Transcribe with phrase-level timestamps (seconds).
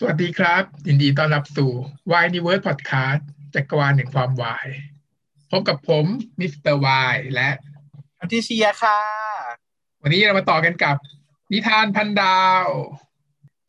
[0.00, 1.70] สวัสดีครับ ยินดีต้อนรับสู่
[2.10, 3.22] Why Universe Podcast
[3.54, 4.68] จักรวาลแห่งความวาย
[5.50, 6.06] พบกับผม
[6.40, 7.50] มิสเตอร์วายและ
[8.16, 9.00] แพทริเชียค่ะ
[10.02, 10.96] วันนี้เรามาต่อกันกับ
[11.52, 12.66] นิทานพันดาว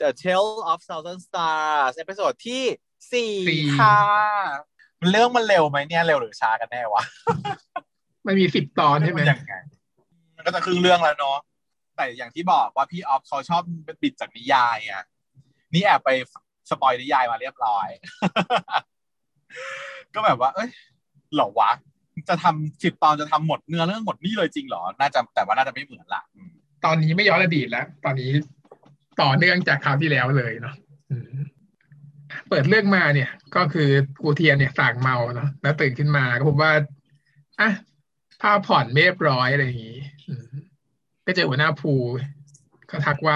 [0.01, 2.63] The Tale of Thousand Stars episode ที่
[3.13, 3.99] สี่สี่ค่ะ
[4.99, 7.03] มันเรื่องมันเร็วไหมเนี่ย เร็วหรือช้ากันแน่วะ
[8.23, 9.53] ไม่มีสิบตอนใช่ไหมยังไง
[10.35, 11.37] มันก็จะครึ่งเรื่องแล้วเนาะ
[11.95, 13.61] แต่อย่างที่บอกว่าพี่ออฟเขาชอบ
[14.01, 15.05] บิดจากนิยายอะ
[15.73, 16.09] นี่แอบไป
[16.69, 17.87] สปอยนิยายมาเรียบร้อย
[20.13, 20.69] ก็แบบว่า เอ้ย
[21.35, 21.71] หรอวะ
[22.29, 26.21] จะทำสิบตอนจะทำหมดเนื้อเรื่องหมดนี่เลยจริงเหรอ น่าจะแต่ว่าน่าจะไม่เหมือนละ
[26.85, 28.31] ตอนนี้ไม่ย้อนอดีตแล้ว ตอนนี้
[29.21, 30.75] ต่อเนื่องจากคราวที่แล้วเลยเนาะ
[32.49, 33.89] เปิดเรื่องมาเนี่ย ก็คือ
[34.21, 36.71] กูเทียนเนี่ยสั่งเมาเนาะแล้วตื่นขึ้นมาก็พบว่า
[37.59, 37.69] อะ
[38.41, 39.99] ผ้าผ่อนไม่เรียบร้อยอะไรอย่างงี้
[41.25, 41.93] ก็เจอหัวหน้าภู
[42.87, 43.35] เขาทักว่า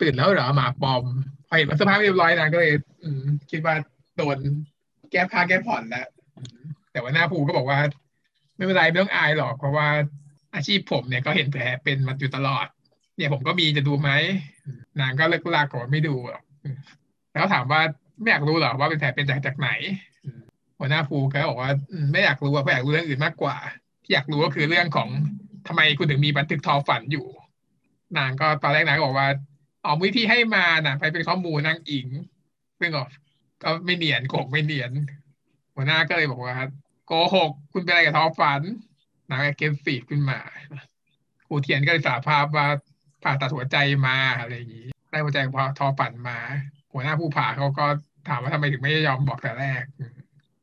[0.00, 1.04] ตื่นแล้วเหรอหมาปอม
[1.50, 2.72] พอเห็นว่าสภาพเรียบร้อยนะก็เลย
[3.02, 3.74] อืม คิดว่า
[4.16, 4.38] โดน
[5.12, 6.08] แก้ผ้าแก้ผ่อนแล้ว
[6.90, 7.78] แต่หัวหน้าภูก็บอกว่า
[8.56, 9.86] ไม่เป็นไรไม่ต้องอายหรอก เพราะว่า
[10.54, 12.66] อาชีพผมเนี่ยก็เห็นแผลเป็นมาอยู่ตลอด
[13.16, 14.10] เนี่ยผมก็มีจะดูไหม
[15.00, 16.42] นางก็เลิกลากก่อนไม่ดูหรอก
[17.32, 17.80] แล้วถามว่า
[18.20, 19.70] ไม่อยากรู้หรอว่าเป็นแผลเป็นจากจากไหน
[20.78, 21.70] หัวหน้าภูก็บอกว่า
[22.12, 23.56] ไม่อยากรู้อะเพราะอยากรู้เรื่องอื่นมากกว่า
[24.04, 25.08] ที่อยากรู้ก็คือเรื่องของ
[25.68, 27.26] ทำไมคุณถึงมีบันทึกทอฝันอยู่
[28.18, 29.28] นางก็ตอนแรกนางก็บอกว่า
[29.84, 32.06] อ๋อวิธีให้มาน่ะ ไปเป็นข้อมูลนางอิง
[32.80, 33.02] ซึ่งก็
[33.62, 34.92] ก็ไม่เนียนโกกไม่เนียน
[35.74, 36.56] หัวหน้าก็เลยบอกว่า
[37.06, 38.62] โกหกคุณเป็นอะไรกับท้อฝัน
[39.30, 40.38] นางเกมสีขึ้นมา
[41.46, 42.66] ครูเทียนก็เลยสารภาพว่า
[43.22, 46.38] ผ่าตัดหัวใจมาอะไรอย่างนี้ได้หัวใจพอทอฝันมา
[46.92, 47.86] หัวหน้าผู้ผ่าเขาก็
[48.28, 49.82] ถามว่าทำไมถึงไม่ยอมบอกแต่แรก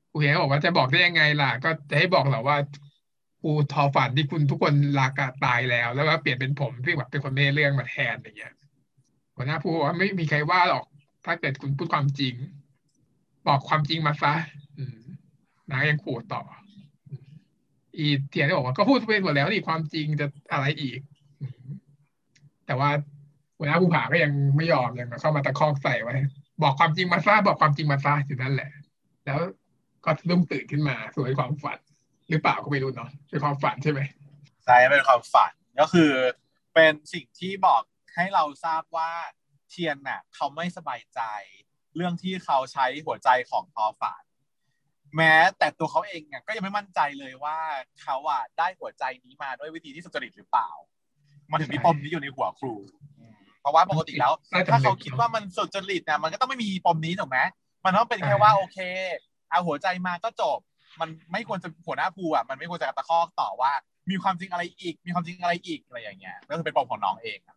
[0.10, 2.58] ครูเทียนก็บอกว่าจะบอกได้ยังไงล่ะ ก็จะให้บอกเหรอว่า
[3.42, 5.12] ครูทอฝันที่คุณทุกคนรัก
[5.46, 8.54] ตายแล้ว แล้วก็เปลี่ยนเป็นผมที่แบบเป็นคนไม่เรื่องมาแทนอย่างเงี้ย
[9.38, 10.86] หัวหน้าผู้ว่าไม่มีใครว่าหรอก
[11.26, 12.34] ถ้าเกิดคุณพูดความจริง
[13.48, 14.34] บอกความจริงมาซะ
[15.72, 16.44] นางยังขู่ต่อ
[17.98, 21.00] อีเทียนบอกว่าก็พูดไปหมดแล้วนี่ความจริงจะอะไรอีก
[22.66, 22.90] แต่ว่า
[23.58, 26.16] หัวหน้าผู้ผ่าก็ยังไม่ยอมยังเข้ามาตะคอกใส่ไว้
[26.64, 28.72] บอกความจริงมาซะบอกความจริงมาซะอยู่นั่นแหละ
[29.26, 29.40] แล้ว
[30.06, 31.80] ก็สะดุ้งตื่นขึ้นมาสวยความฝัน
[32.30, 34.02] หรือเปล่าก็ไม่รู้เนาะเป็นความฝันใช่ไหม
[34.66, 36.12] ใช่เป็นความฝันก็คือ
[36.74, 37.82] เป็นสิ่งที่บอก
[38.18, 39.12] ให้เราทราบว่า
[39.70, 41.22] เทียนน่ะเขาไม่สบายใจ
[41.96, 44.24] เรื่องที่เขาใช้หัวใจของทอฝัน
[45.16, 47.58] แม้แต่ตัวเขาเองอะก็ยังไม่มั่นใจเลยว่า
[48.02, 50.70] เขาอะได้หัวใจนี้มาด้วยวิธีที่สุจริตหรือเปล่า
[51.52, 52.74] มันถึงมีปมนี้อยู่ในหัวครู
[53.20, 54.34] อืมเพราะว่าปกติแล้ว
[54.72, 57.40] ถ้าเขาคิดว่ามันสุจริตเนี่ยมันก็ต้องไม่มีปมนี้ถูกไหม
[57.86, 58.78] มันต้องเป็นแค่ว่าโอเค
[59.50, 60.60] เอาหัวใจมาก็จบ
[61.00, 63.72] มันไม่ควรจะหัวหน้าภูอะมันไม่ควรจะตะคอกต่อว่า
[64.10, 67.57] มีความจริงอะไรอีก มีความจริงอะไรอีกอะไรอย่างเงี้ยก็คือเป็นปมของน้องเองนั่น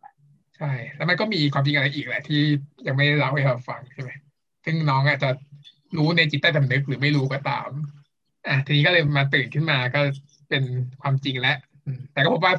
[0.61, 2.41] ใช่ แล้วมันก็มีความจริงอะไรอีกแหละ ที่
[2.87, 4.11] ยังไม่ได้เล่าให้เราฟังใช่ไหม
[4.65, 5.29] ซึ่งน้องอาจจะ
[5.97, 7.69] รู้ในจิตใต้สำนึกหรือไม่รู้ก็ตาม
[8.47, 9.99] อะทีนี้ก็เลยมาตื่นขึ้นมาก็
[10.49, 10.63] เป็น
[11.01, 12.53] ความจริงแล้วอืมแต่ก็พบว่า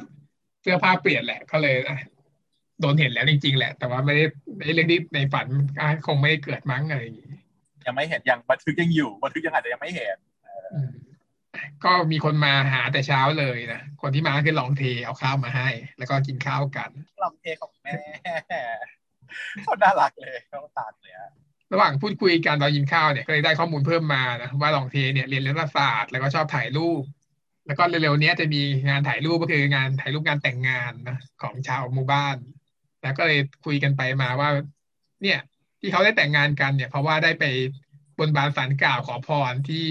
[0.61, 1.97] เสื้อผ้าเปลี่ยนแหละ ก็เลยอะ
[2.79, 4.25] โดนเห็นแล้วจริงๆแหละ แต่ว่าไม่ได้
[4.57, 5.47] ไม่ได้เรื่องที่ในฝัน
[5.77, 7.31] ก็คงไม่ได้เกิดมั้งอะไรอย่างงี้
[7.85, 10.17] ยังไม่เห็นยังบันทึกยังอยู่บันทึกยังอาจจะยังไม่เห็น
[10.73, 10.91] อืม
[11.85, 16.89] ก็มีคนมาหาแต่เช้าเลยนะ คนที่มาคือลองเทเอาข้าวมาให้ แล้วก็กินข้าวกัน
[17.23, 17.95] ลำเพของแม่
[19.67, 21.29] คนน่ารักเลยเขาตัดเลยอะ
[21.73, 27.03] ระหว่างพูดคุยกันตอนกินข้าวเนี่ยก็เลยได้ข้อมูลเพิ่มมานะว่าลองเทเนี่ยเรียนรัฐศาสตร์แล้วก็ชอบถ่ายรูป
[27.67, 32.35] แล้วก็เร็วๆเนี้ยจะมีงานถ่ายรูปก็คืองานถ่ายรูปงานแต่งงานนะของชาวหมู่บ้าน
[33.03, 34.49] แล้วก็เลยคุยกันไปมาว่า
[35.21, 35.39] เนี่ย
[35.79, 37.45] ที่เขาได้แต่งงานกันเนี่ย เพราะว่าได้ไป
[38.19, 39.85] บนบานสารกล่าวขอพรที่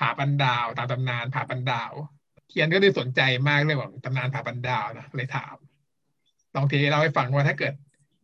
[0.00, 1.92] ผาปันดาว ตามตำนานผาปันดาว
[2.48, 5.56] เทียนก็เลยสนใจมากเรื่องของตำนานผาปันดาวนะเลยถาม
[6.54, 7.72] ลองเทเล่าให้ฟังว่าถ้าเกิด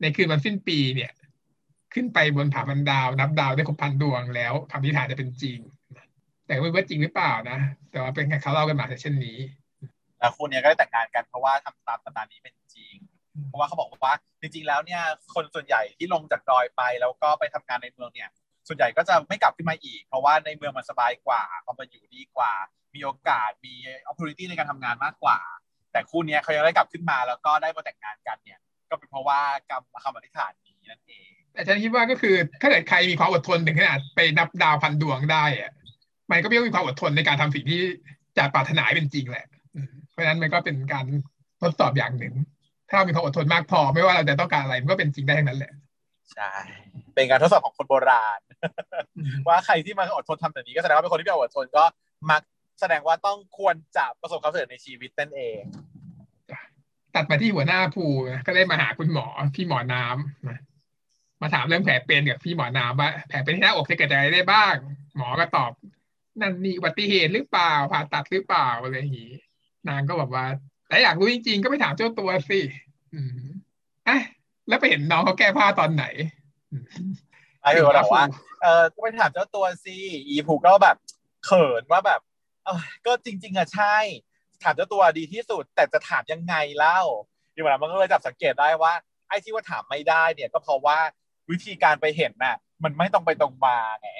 [0.03, 1.13] ในคืนวันสิ้นปีเนี่ย
[1.95, 5.59] ขึ้นไปบนผาบันดาว นับดาวได้ครบพันดวงแล้วคำนิทานจะเป็นจริง
[6.47, 7.59] แต่ไม่รู้ว่าจริงหรือเปล่านะ
[7.91, 9.39] แต่ว่าเป็นแค่เขาเล่ากันมาแต่เช่นนี้
[10.19, 12.95] แล้วคู่เนี้ยก็ได้แต่งงานกันเพราะว่าทำตามตำนานนี้เป็นจริง
[13.49, 15.03] เพราะว่าเขาบอกว่าจริงๆแล้วเนี่ย
[15.35, 18.31] คนส่วนใหญ่ที่ลงจากดอยไปแล้วก็ไปทำงานในเมืองเนี่ย
[18.69, 22.53] ส่วนใหญ่ก็จะไม่กลับขึ้นมาอีก เพราะว่าในเมืองมันสบายกว่าความเป็นอยู่ดีกว่า
[22.95, 23.75] มีโอกาสมี
[24.09, 25.39] opportunity ในการทำงานมากกว่า
[25.93, 28.61] แต่คู่นี้เขายังได้กลับขึ้นมาแล้วก็ได้มาแต่งงานกันเนี่ย
[28.91, 29.41] ก็เป็นเพราะว่า
[29.71, 35.73] กรรมคำอธิษฐานนี้นั่นเอง แต่ฉันคิดว่าก็คือถ้าเกิดใครมีความอดทนถึงขนาดไปนับดาวพันดวงได้อะ
[36.31, 37.81] มันก็ไม่ต้องมีความอดทนในการทำสิ่งที่
[38.37, 39.47] จะปรารถนาเป็นจริงแหละ
[40.11, 41.07] เพราะฉะนั้นมันก็เป็นการ
[41.63, 42.35] ทดสอบอย่างหนึ่ง
[42.89, 45.73] ถ้าเรามีความอดทนมากพอไม่ว่าเราจะต้องการอะไรมันก็เป็นจริงได้ทั้งนั้นแหละ
[46.35, 46.51] ใช่
[47.15, 48.41] เป็นการทดสอบของคนโบราณ
[49.19, 51.85] อืมว่าใครที่มาอดทนทำแบบนี้ก็แสดงว่าเป็นคนที่ไม่อดทนก็
[52.31, 52.43] มัก
[52.81, 55.63] แสดงว่าต้องควรจะประสบความสำเร็จในชีวิตนั่นเอง
[57.15, 60.61] ตัดมาที่หัวหน้าภูนะก็ได้มาหาคุณหมอพี่หมอน้ำนะ
[61.43, 64.75] มาถามเรื่องแผลเป็นกับพี่หมอนาว่าแผลเป็นที่หน้าอกจะเกิดอะไรได้บ้าง
[65.17, 65.73] หมอก็ตอบ
[66.41, 69.33] นั่นนี่อุบัติเหตุหรือเปล่าผ่าตัดหรือเปล่าอะไรอย่างนี้
[69.89, 70.47] นางก็บอกว่า
[70.89, 72.61] แต่อยากรู้จริงๆ ก็ไปถามเจ้าตัวสิ
[73.15, 73.49] อืม
[74.09, 74.19] อะ
[74.69, 76.05] แล้วไปเห็นน้องเขาแก้ผ้าตอนไหน
[77.63, 78.25] ไอ้บอกว่า
[78.63, 79.97] เออก็ไปถามเจ้าตัวสิ
[80.29, 80.97] อีผูก็แบบ
[81.45, 82.21] เขินว่าแบบ
[82.65, 83.97] เออก็จริง ๆอะใช่
[84.63, 87.01] ถามเจ้าตัวดีที่สุด แต่จะถามยังไงเล่า
[87.55, 88.93] ดีกว่ามันก็เลยจับสังเกตได้ว่า
[89.29, 90.99] ไอ้ที่ว่าถามไม่ได้เนี่ย ก็เพราะว่า
[91.51, 94.11] วิธีการไปเห็นน่ะ มันไม่ตรงไปตรงมาไง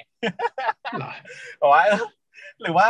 [1.61, 1.83] บอกว่า
[2.61, 2.87] หรือว่า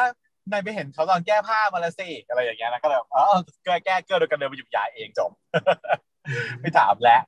[0.51, 5.31] นายไปเห็นเขาตอนแก้ผ้ามาแล้วสิอะไรอย่างเงี้ยนะก็เลยเออแก้แก้เกิดโดยการเดินไปหยุดยาเองจบ
[6.61, 7.21] ไม่ถามแล้ว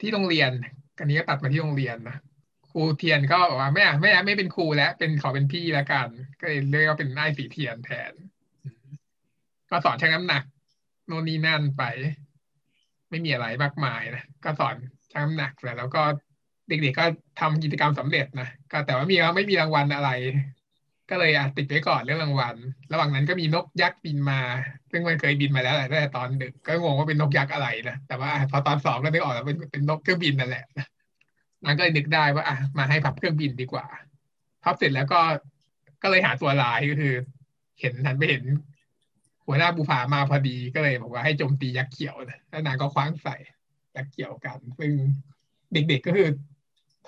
[0.00, 0.50] ที่โรงเรียน
[0.98, 2.16] กันนี้ก็ตัดมาที่โรงเรียนนะ
[2.70, 6.08] ครูเทียนก็บอกว่าไม่ไม่ไม่เป็นครูแล้วเป็นขอเป็นพี่แล้วกัน
[6.40, 8.12] ก็เลยเรียกว่าเป็นนายสีเทียนแทน
[9.70, 10.42] ก็สอนชั่งน้ำหนัก
[11.06, 11.82] โน่นนี่นั่นไป
[13.10, 14.76] ไม่มีอะไรมากมายนะก็สอน
[15.12, 16.02] ชั่งน้ำหนักแล้วก็
[16.68, 17.04] เด็กๆก็
[17.40, 20.10] ทำกิจกรรมสำเร็จนะก็แต่ว่ามีไม่มีรางวัลอะไร
[21.10, 22.56] ก็เลยอะติดไว้ก่อนเรื่องรางวัล
[22.92, 24.40] ระหว่างนั้นก็มีนกยักษ์บินมา
[24.90, 30.64] ซึ่งมันเคยบินมาแล้วแหละแต่ตอนดึกก็งงว่าเป็นนกยักษ์อะไรนะ แต่ว่าพอตอนสองก็นึกออกแล้วเป็นเป็นนกเครื่องบินนั่นแหละ
[31.64, 33.86] นันก็เลยนึกได้ว่าอะมาให้พับเครื่องบินดีกว่า
[34.64, 35.20] พับเสร็จแล้วก็
[36.02, 37.14] ก็เลยหาตัวลายก็คือ
[37.80, 38.42] เห็นทันไปเห็น
[39.46, 43.36] หัวหน้าบูผามาพอดีก็เลยบอกว่าให้โจมตียักษ์เขียวนะแล้วนางก็คว้างใส่
[43.96, 44.92] ยักษ์เขียวกัน ซึ่ง
[45.72, 46.28] เด็กๆก็คือ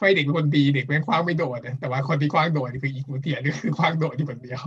[0.01, 4.63] ถ้าเด็กเป็นคนดีเด็กไม่งคว้างไม่โดดแต่ว่าคนที่คว้างโดดคืออีกหัวเตียนี่คือคว้างโดดที่คนเดียว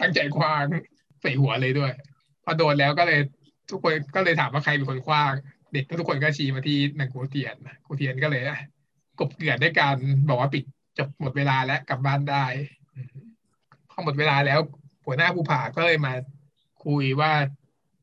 [0.00, 0.64] ตั้งใจคว้าง
[1.20, 1.92] ใส่หัวเลยด้วย
[2.44, 3.20] พอโดนแล้วก็เลย
[3.70, 5.32] ทุกคนก็เลยถามว่าใครเป็นคนคว้าง
[5.72, 7.56] เด็กทุกคนก็ชี้มาที่นางกูเตียน
[7.86, 8.42] กูเตียนก็เลย
[9.18, 9.96] กบเกลื่อนด้วยการ
[10.28, 10.64] บอกว่าปิด
[10.98, 12.44] จบหมดเวลาแล้วกลับบ้านได้
[13.90, 14.60] พอหมดเวลาแล้ว
[15.04, 16.12] หัวหน้าผู้ผ่าก็เลยมา
[16.84, 17.32] คุยว่า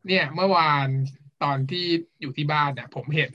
[0.08, 0.88] เนี่ยเมื่อวาน
[1.44, 1.86] ตอนที่
[2.22, 3.34] อยู่ที่บ้านเนี่ยผมเห็น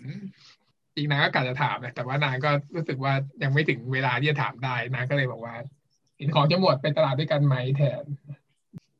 [1.01, 3.13] อีกนางก็กะจะถามนะแต่ว่านางก็รู้สึกว่า
[3.43, 5.55] ยังไม่ถึงเวลาที่จะถามได้นางก็เลยบอกว่า
[6.17, 8.05] เห็นของจะหมดไปตลาดด้วยกันไหมแทน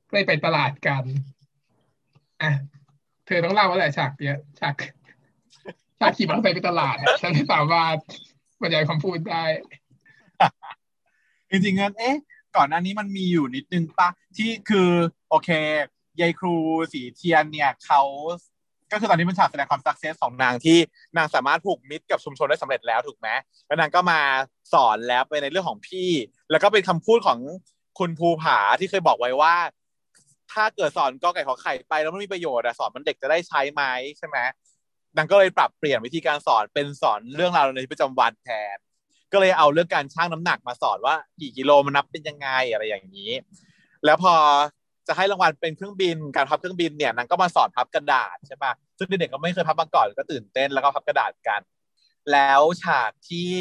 [0.09, 1.05] ก็เลยไปตลาดกัน
[2.43, 2.51] อะ
[3.27, 4.75] เธอต้องเล่าว่าอะไรฉากเนี้ยฉาก
[6.01, 7.97] ฉากขี่มอเตอร์ไซค์ไปตลาดฉันไม่สามารถ
[8.63, 9.45] บรรยายคำพูดได้
[11.51, 12.17] จริงๆงั้นเอ๊ะ
[12.57, 14.91] ก่อนหน้านี้มันมีอยู่นิดนึงปะที่คือ
[15.29, 15.51] โอเค
[16.21, 16.55] ยายครู
[16.93, 18.03] สีเทียนเนี่ยเขา
[18.93, 20.79] ก็คือตอนนี้มันฉากแสดงความสักเซสของนางที่
[21.17, 23.29] นางสามารถผูกมิตรกับชุมชนได้สำเร็จแล้วถูกไหม
[23.67, 24.21] แล้วนางก็มา
[24.73, 26.11] สอนแล้วไปในเรื่องของพี่
[26.51, 27.39] แล้วก็เป็นคำพูดของ
[27.99, 29.55] คุณภูผาที่เคยบอกไว้ว่า
[30.53, 33.83] ถ้าเกิดสอนกอไก่ขอไข่ไปแล้วไมันมีประโยชน์อะสอนมันเด็กจะได้ใช้ไหม
[34.19, 34.39] ใช่ไหม
[35.17, 38.77] นางก็เลยปรับเปลี่ยนวิธีการสอนเป็นสอนเรื่องราวในชีวิตประจำวันแทน
[39.33, 43.33] ก็เลยเอาเรื่องการชั่งน้ำหนักมาสอนว่ากี่กิโลมันนับเป็นยังไงอะไรอย่างนี้
[44.05, 44.35] แล้วพอ
[45.11, 51.61] จะให้รางวัลเป็นเครื่องบินการพับเครื่องบินเนี่ยนางก็มาสอนพับกระดาษใช่ปะซึ่งเด็กๆก็ไม่เคยพับมาก่อนก็ตื่นเต้นแล้วก็พับกระดาษกัน
[52.33, 53.53] แล้วฉากที่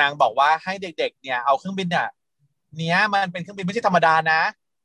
[0.00, 2.08] นางบอกว่าให้เด็ก ๆ เนี่ยเอาเครื่องบินเนี่ย
[2.78, 4.40] เนี้ยมันเป็นเครื่องบินไม่ใช่ธรรมดานะ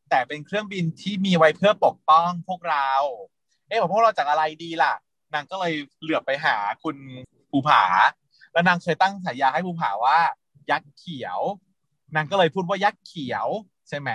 [0.09, 2.89] แต่เป็นเครื่องบินที่มีไว้เพื่อปกป้องพวกเรา
[3.68, 4.94] เอ๊ะพวกเราจากอะไรดีล่ะ
[5.33, 6.98] นางก็เลยเหลือบไปหาคุณ
[7.51, 7.83] ภูผา
[8.53, 10.19] แล้วนางเคยตั้งฉายาให้ภูผาว่า
[10.71, 11.39] ยักษ์เขียว
[12.15, 13.48] นางก็เลยพูดว่ายักษ์เขียว
[13.89, 14.09] ใช่ไหม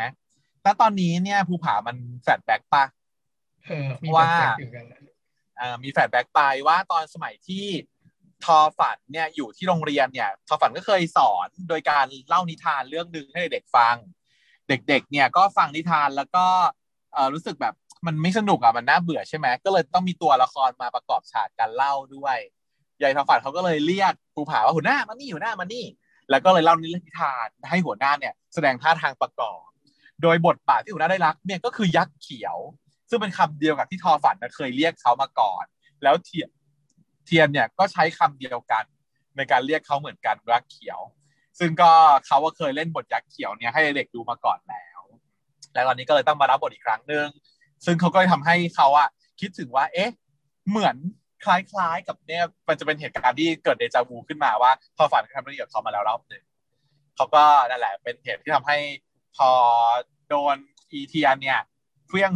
[0.66, 2.84] แต่ตอนนี้เนี่ยภูผามันflashback ปะ
[4.16, 4.30] ว่า
[5.82, 7.66] มี flashback ไปว่าตอนสมัยที่
[8.44, 13.96] ทอฝันเนี่ยอยู่ที่โรงเรียนเนี่ย ทอฝันก็เคยสอนโดยการเล่านิทานเรื่องหนึ่งให้เด็กฟัง
[14.68, 16.46] เด็กๆ เนี่ยก็ฟังนิทานแล้วก็
[17.34, 17.74] รู้สึกแบบ
[18.06, 22.38] มันไม่สนุกอะมันน่าเบื่อใช่ไหมก็เลยต้องมีตัวละครมาประกอบฉากการเล่าด้วย
[23.00, 25.84] ยายทอฝันเขาก็เลยเรียกภูผาว่าหัวหน้ามานี่หัวหน้ามานี่
[26.30, 26.88] แล้วก็เลยเล่านิ
[27.20, 29.66] ทานให้หัวหน้าเนี่ย แสดงท่าทางประกอบ
[30.22, 32.56] โดยบทบาทที่หัวหน้าได้รับเนี่ยก็คือยักษ์เขียว
[33.08, 35.64] ซึ่งเป็นคำเดียวกับที่ทอฝันเคยเรียกเขามาก่อน
[36.02, 36.50] แล้วเทียน
[37.26, 38.84] เทียนเนี่ยก็ใช้คำเดียวกัน
[39.36, 41.00] ในการเรียกเขาเหมือนกันยักษ์เขียว
[41.58, 41.90] ซึ่งก็
[42.26, 45.00] เขาก็เคยเล่นบทยักษ์เขียวเนี่ยให้เด็กดูมาก่อนแล้ว
[45.74, 47.26] แล้วตอนนี้ก็เลยต้องมารับบทอีกครั้งหนึ่ง
[47.84, 49.08] ซึ่งเขาก็ทำให้เขาอะ
[49.40, 50.10] คิดถึงว่า เอ๊ะ
[50.68, 50.96] เหมือน
[51.44, 56.44] คล้ายๆ กับเนี่ยมันจะเป็นเหตุการณ์ที่เกิดเดจาวูขึ้นมาว่าทอฝันทำเรื่องกับเขามาแล้วรอบหนึ่ง
[57.16, 58.78] เขาก็นั่นแหละเป็นเหตุที่ทำให้
[59.36, 59.50] พอ
[60.28, 60.56] โดน
[60.92, 61.60] อีเทียนเนี่ย
[62.08, 62.32] เครื่อง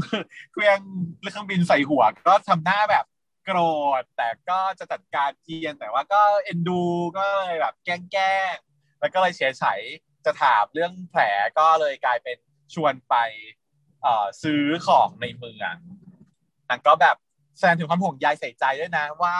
[0.52, 0.78] เครื่อง
[1.20, 3.04] เครื่องบินใส่หัว ก็ทำหน้าแบบ
[3.44, 3.58] โกร
[4.00, 6.82] ธ แต่ก็จะจัดการเทียนแต่ว่าก็เอ็นดู
[7.16, 8.54] ก็เลยแบบแกล้งแกล้ง
[9.00, 9.80] แล้วก็เลยเฉยเฉย
[10.24, 11.22] จะถามเรื่องแผล
[11.58, 12.38] ก็เลยกลายเป็น
[12.74, 13.14] ชวนไป
[14.02, 15.76] เอ่อซื้อของในเมือง
[16.68, 17.16] นั่นก็แบบ
[17.58, 19.36] แสดงถึงความห่วงใยใส่ใจด้วยนะว่า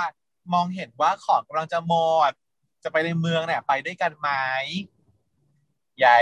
[0.52, 1.94] มองเห็นว่าของกำลังจะหม
[2.30, 2.32] ด
[2.82, 4.28] จะไปในเมืองเนี่ยไปด้วยกันไหม
[5.98, 6.20] ใหญ่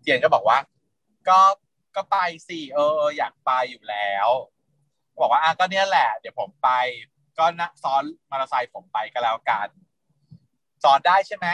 [0.00, 0.58] เทียนก็บอกว่า
[1.28, 1.40] ก็
[1.96, 4.28] ก็ไปสิเอออยากไปอยู่แล้ว
[5.20, 6.70] บอกว่าอะก็เนี้ยแหละ เดี๋ยวผมไป
[7.38, 9.68] ก็นะซ้อนมอเตอร์ไซค์ผมไปก็แล้วกัน
[10.84, 11.46] สอนได้ใช่ไหม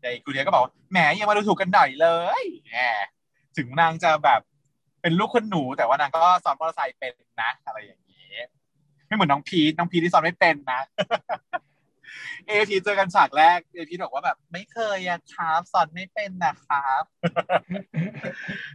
[0.00, 2.08] ไอ้ครูเทียก็บอกว่าแหมยังมาดูถูกกันหน่อยเล
[2.42, 2.78] ยแหม
[3.56, 4.40] ถึงนางจะแบบ
[5.02, 8.28] เป็นลูกคนหนู แต่ว่านางก็สอนมอเตอร์ไซค์เป็นนะ อะไรอย่างนี้
[9.06, 10.80] ไม่เหมือนน้องพีทน้องพีทที่สอนไม่เป็นนะ
[12.46, 17.02] เอพีเจอกันฉากแรกเอพีบอกว่าแบบ ไม่เคยอะครับสอนไม่เป็นนะครับ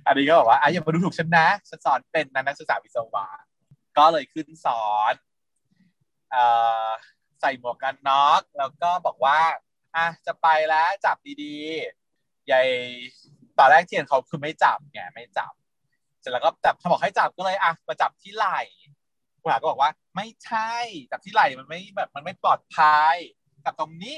[0.05, 3.27] อันนี้ก็บอกว่าอะอย่ามาดูถูกฉันนะฉันสอนเป็นนะนักศึกษาวิศวะ
[3.97, 5.13] ก็เลยขึ้นสอน
[6.31, 6.43] เอ่
[6.85, 6.89] อ
[7.41, 9.39] ใส่หมวกกันน็อกแล้วก็บอกว่า
[9.95, 12.67] อะจะไปแล้วจับดีๆยาย
[13.57, 15.53] ตอนแรกเทียนเขาคือไม่จับไงไม่จับ
[16.19, 18.61] เสร็จแล้วก็จับเขาบอกให้จับก็เลยอะมาจับที่ไหล่
[19.41, 20.71] คุณหาก็บอกว่า ไม่ใช่
[21.11, 23.15] จับที่ไหล่มันไม่แบบมันไม่ปลอดภัย
[23.65, 24.17] จับตรงนี้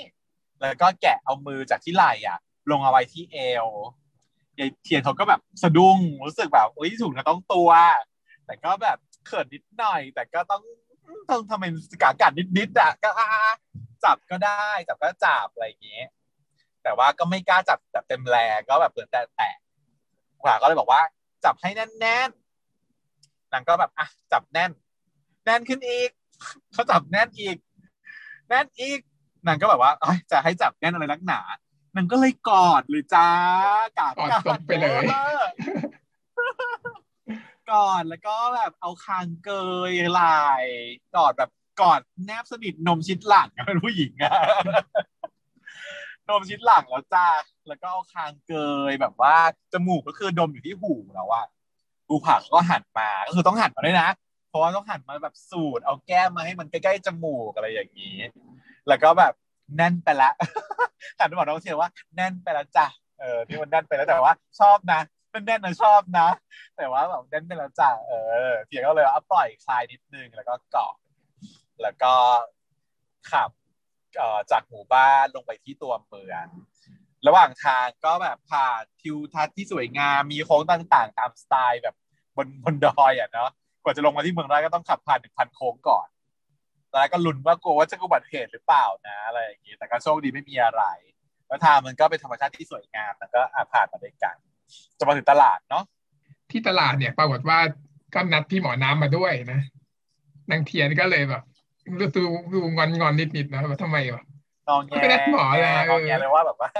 [0.59, 2.39] แล้วก็แกะเอามือจากที่ไหล่อะ
[2.71, 3.67] ลงเอาไว้ที่เอว
[4.59, 7.71] ยายเทียนเขาก็แบบสะดุ้งรู้สึกแบบอุ้ยถูกนะต้องตัว
[8.45, 10.63] แต่ก็แบบเขินนิดหน่อย แต่ก็ต้อง
[11.29, 13.29] ต้องทำเป็นกากัดนิดๆอะก็อะ
[14.03, 16.07] จับก็ได้จับก็จับอะไรอย่างเงี้ย
[16.83, 19.55] แต่ว่าก็ไม่กล้าจับแบบเต็มแรงก็แบบเปิดแต่แตะ
[20.41, 21.01] ขวาก็เลยบอกว่า
[21.45, 24.71] จับให้แน่นๆนางก็แบบอะจับแน่น
[25.45, 26.09] แน่นขึ้นอีก
[26.73, 27.57] เขาจับแน่นอีก
[28.49, 28.99] แน่นอีก
[29.47, 31.41] นางก็แบบว่าเอ้ยจะให้จับแน่นอะไรนักหนา
[31.95, 33.29] นางก็เลยกอดเลยจ้า
[33.99, 35.41] กาดกอดศพไปเลยออ
[37.71, 39.51] กอดแล้วก็แบบเอาคางเก
[39.91, 40.21] ยไหล
[41.15, 41.49] กอดแบบ
[41.81, 44.33] กอดแนบสนิทนมชิดหลังอะเป็นผู้หญิงอะ
[46.29, 47.27] นมชิดหลังแล้วจ้า
[47.67, 48.53] แล้วก็เอาคางเก
[48.89, 49.35] ยแบบว่า
[49.73, 51.45] จมูกก็คือดมอยู่ที่หูแล้วอะ
[52.07, 58.17] ภูผาก็หันมาก็คือต้องหันมาด้วยนะเพ ราะว่าต้องหันมาแบบสูดเอาแก้มมาให้มันใกล้ๆจมูกอะไรอย่างนี้
[58.87, 59.33] แล้วก็แบบ
[59.75, 60.31] แน่นไปละ
[61.19, 62.87] หันไปบอกน้องเชียร์ว่าแน่นไปล้วจ้ะ
[63.19, 65.01] เออที่มันแน่นไปแล้วแต่ว่า ชอบนะ
[65.47, 66.27] แน่นนะชอบนะ
[66.77, 68.13] แต่ว่าแบบแน่นไปแล้วจ้ะเอ
[68.49, 70.93] อเทียก็เลยเอาปล่อยคลายนิดนึงแล้วก็เกาะ
[71.81, 72.13] แล้วก็
[73.31, 73.49] ขับ
[74.17, 76.47] เอ่อจากหมู่บ้านลงไปที่ตัวเมือง
[77.27, 81.95] ระหว่างทางก็แบบผ่านทิวทัศน์ที่สวยงามมีโค้งต่างๆ ตามสไตล์แบบ
[82.37, 83.49] บนบนดอยอะเนาะ
[83.83, 86.07] กว่าจะลงมาที่เมืองได้ก็ต้องขับผ่านหนึ่งพันโค้งก่อน
[86.91, 90.83] ตอนแรกก็ลุ้นว่ากลัวว่าจะอุบัติเหตุหรือเปล่านะ อะไรอย่างงี้แต่ก็โชคดีไม่มีอะไร
[91.47, 94.35] แล้วทางมันก็เป็นธรรมชาติที่สวยงามแล้วก็อาผ่านมาด้วยกัน
[94.97, 95.83] จะมาถึงตลาดเนาะ
[96.51, 97.59] ที่ตลาดเนี่ยปรากฏว่า
[98.13, 99.61] ก็นัดพี่หมอน้ำมาด้วยนะ
[100.51, 101.43] นางเทียนก็เลยแบบ
[101.91, 102.11] รู้สึก
[102.53, 104.23] ดูงอนงอนนิดนิดๆนะว่าทำไมวะ
[104.69, 106.71] นองแงไม่ได้หมอเลยนองแงเลยว่าแบบว่า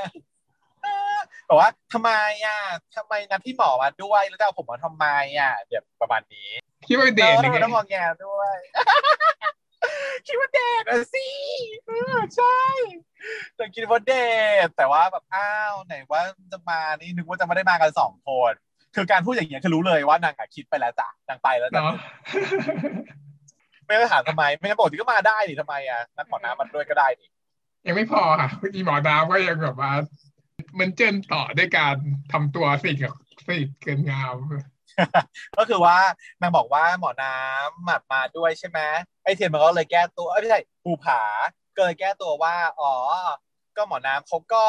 [1.50, 2.12] บอกว่าทำไม
[2.46, 2.58] อะ
[2.96, 5.06] ทำไมนัดพี่หมอมาด้วยแล้วจะเอาผมมาทำไม
[5.40, 6.50] อะเดี๋ยวประมาณนี้
[6.88, 8.56] คิดว่าเป็นเดทหรือออไงต้องมองแงด้วย
[10.28, 11.28] คิดว่าเดทอะสิ
[11.88, 12.60] เออใช่
[13.56, 14.14] แต่คิดว่าเด
[14.66, 16.22] ทแต่ว่าแบบอ้าวไหนว่า
[16.52, 18.54] จะมานี่นึกว่าจะไม่ได้มากันสองคน
[18.96, 21.96] คือการพูดอย่างเงี้ยคือรู้เลยว่านางอะคิดไปแล้วจ้ะนางไปแล้วจ้ะเนาะ
[23.86, 27.30] ไม่ได้ถามทำไม ไม่งั้นปกติก็มาได้นี่ทำไมอะนัดหมอน้ำมันด้วยก็ได้นี่
[27.88, 29.92] ยังไม่พอค่ะอีหมอน้ำก็ยังแบบว่า
[30.80, 31.96] มันเจิ้นต่อด้วยการ
[32.32, 33.14] ทำตัวสนิทกับ
[33.48, 34.36] สนิทเกินงาม
[35.58, 35.98] ก็คือว่า
[36.42, 38.80] นางบอกว่าหมอน้ำหมามาด้วยใช่ไหม
[39.24, 41.22] ไอเทียนมันก็เลยแก้ตัวเอ้ยไม่ใช่ภูผา
[41.76, 42.94] ก็เลยแก้ตัวว่า อ๋อ
[43.78, 44.66] ก็หมอน้ำเขาก็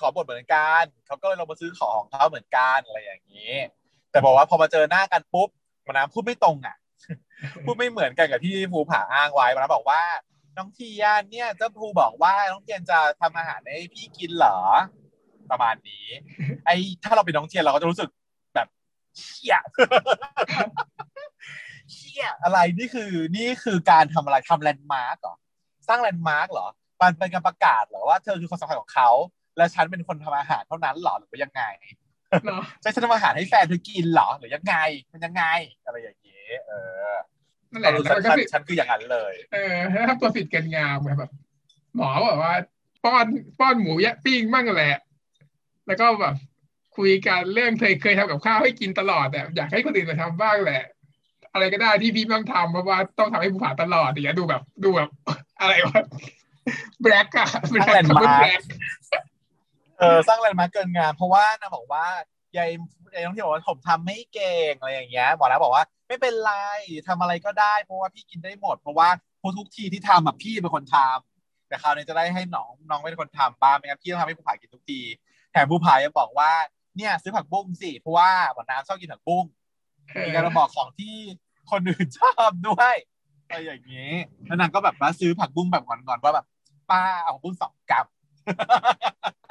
[0.00, 3.54] ขอบทเหมือนกันเขาก็เลยลงมาซื้อของเขาเหมือนกันอะไรอย่างนี้
[4.10, 5.48] แต่บอกว่าพอมาเจอหน้ากันปุ๊บ
[5.82, 6.76] หมอน้ำพูดไม่ตรงอะ
[7.64, 10.02] พูดไม่เหมือนกันกับที่ภูผาอ้างไว้หมอน้ำบอกว่า
[10.56, 14.58] น้องเทียนเนี่ยเจ้าภูบอกว่าน้องเทียนจะทำอาหารให้พี่กินเหรอ
[15.50, 16.06] ประมาณนี้
[16.66, 18.08] ไอ้ถ้าเราเป็นน้องเทียนเราก็จะรู้สึก
[19.18, 19.56] เชี่ย
[21.92, 25.36] เชี่ยอะไรนี่คือนี่คือการทำอะไรทำ landmark เหรอ
[25.88, 26.68] สร้าง landmark เหรอ
[27.02, 29.10] มันเป็นการประกาศเหรอว่าเธอคือคนสำคัญของเขา
[29.56, 31.62] และฉันเป็นคนทำอาหารเท่านั้นเหรอหรือว่ายังไง
[32.44, 34.74] เนาะใช่ฉันทำอาหารให้แฟนเธอกินเหรอหรือยังไง
[35.12, 35.44] มันยังไง
[35.84, 36.72] อะไรอย่างเงี้ยเอ
[37.10, 37.12] อ
[37.72, 41.30] นั่นแหละเราแล้วมันก็ฉันสิฉันคืออย่างนั้นเลย เออแล้วทำตัวสิทธิ์เกินงามไงแบบ
[41.96, 42.54] หมอแบบว่า
[43.04, 43.26] ป้อน
[43.58, 45.00] ป้อนหมูยะปิ้งมั่งแหละ
[45.86, 46.34] แล้วก็แบบ
[46.96, 50.82] คุยกันเรื่องเคยเคยทำกับข้าวให้กินตลอดแต่อยากให้คนอื่นมาทำบ้างแหละ
[51.52, 55.08] อะไรก็ได้ที่พี่ไม่ต้องทำเพราะว่าต้องทำให้ภูผาตลอดอย่างเงี้ยดูแบบดูแบบ
[55.60, 56.02] อะไรวะ
[57.02, 58.62] แบล็กอะแบล็กแลนด์คำมาว่าร์แบล็กก
[59.98, 62.06] เออสร้างแลนด์มาร์กเกินงาน เพราะว่านางบอกว่า
[62.56, 62.70] ยาย
[63.14, 66.52] ยายน้องที่บอกว่าผมทำไม่เก่งอะไรอย่างเงี้ยหมอแล้วบอกว่าไม่เป็นไร
[67.08, 69.08] ทำอะไรก็ได้ เพราะว่าพี่กินได้หมด เพราะว่า
[69.58, 75.00] ทุกทีที่ทำแบบพี่เป็นคนทำแต่คราวนี้จะได้ให้น้องน้องเป็นคนทำบ้างไม่งั้นพี่ต้องทำให้ผู้ผากินทุกที
[75.52, 76.50] แถมผู้ผายังบอกว่า
[76.96, 79.44] เนี่ยซื้อผักบุ้งสิเพราะว่าหมอน้ำชอบกินผักบุ้ง
[80.26, 81.14] มีการมาบอกของที่
[81.70, 82.94] คนอื่นชอบด้วย
[83.48, 84.12] อะไรอย่างนี้
[84.46, 86.46] แล้วนางก็แบบว่าซื้อผักบุ้งแบบงอนๆว่าแบบ
[86.90, 88.06] ป้าเอาผักบุ้งสองกรัม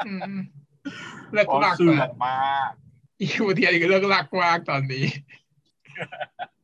[0.08, 0.40] อืม
[1.34, 2.72] เลิกเพราะลักคือแบแบบบมาก
[3.20, 5.06] อีคูเทียนก็เลิกลักมากตอนนี้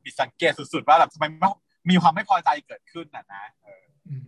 [0.03, 1.49] มีสังเกตสุดๆว่าแบบทำไมไม่
[1.89, 4.25] มีความไม่พอใจเกิดขึ้นน่ะนะเอออืม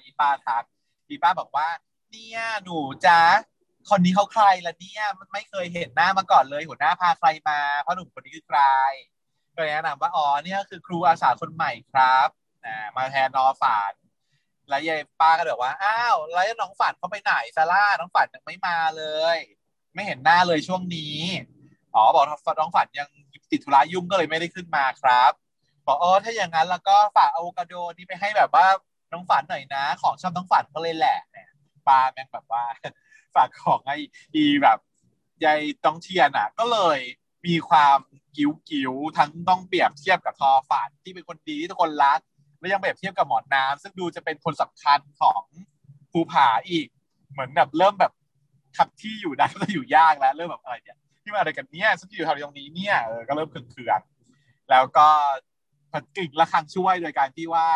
[0.00, 0.64] มีป้าทัก
[1.08, 1.68] พี่ป้าบอกว่า
[2.10, 3.20] เนี่ยหนูจ้า
[3.88, 8.60] คนนี้เขาใครล่ะเนี่ยมันไม่เคยเห็นหน้ามาก่อนเลย หัวหน้าพาใครมาเพราะหนุ่มคนนี้คือใคร
[9.54, 12.28] ก็เลยแนะนำว่าอ๋อเนี่ยคือครูอาสาคนใหม่ครับ
[12.66, 13.92] นะมาแทนน้องฝัน
[14.68, 19.04] แล้วยายป้าก็เลยบว่าอ้าวแล้วน้องฝันเขาไปไหนซาร่าน้องฝันยังไม่มาเล
[19.36, 19.38] ย
[19.94, 21.18] ไม่เห็นหน้าเลยช่วงนี้
[21.94, 23.08] อ๋อบอกน้องฝันยัง
[23.50, 25.32] ติดธุระยุ่งก็เลยไม่ได้ขึ้นมาครับ
[25.86, 28.66] บอกอ๋อถ้าอย่างนั้นแล้วก็ฝากอะโวคาโดนี่ไปให้แบบว่า
[29.12, 31.18] น้องฝันหน่อยนะ ของชอบน้องฝันก็เลยแหละ
[31.88, 32.64] ป้าแม่งแบบว่า
[33.34, 33.96] ฝากของให้
[34.34, 34.78] อีแบบ
[35.44, 36.98] ยายต้องเทียนอะ ก็เลย
[37.46, 37.98] มีความ
[38.36, 42.20] กิ้วกิ้วทั้งต้องเปรียบเทียบกับทอฝันที่เป็นคนดีที่ทุกคนรัก
[42.58, 45.42] แล้วยังเปรียบเทียบกับหมอนน้ำซึ่งดูจะเป็นคนสำคัญของ
[46.12, 46.86] ภูผาอีก
[47.32, 48.12] เหมือนแบบเริ่มแบบ
[48.76, 55.08] ขับที่อยู่ได้ก็อยู่ยากแล้ว เริ่มแบบอะไรเนี่ยที่มาอะไรกันเนี่ยฉันอยู่แถวตรงนี้เนี่ยเออก็เริ่มเคืองๆแล้วก็
[55.92, 57.66] ผัดกึ่งละครังช่วยโดยการที่ว่า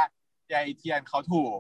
[0.53, 1.59] ยายเทียนเขาถูก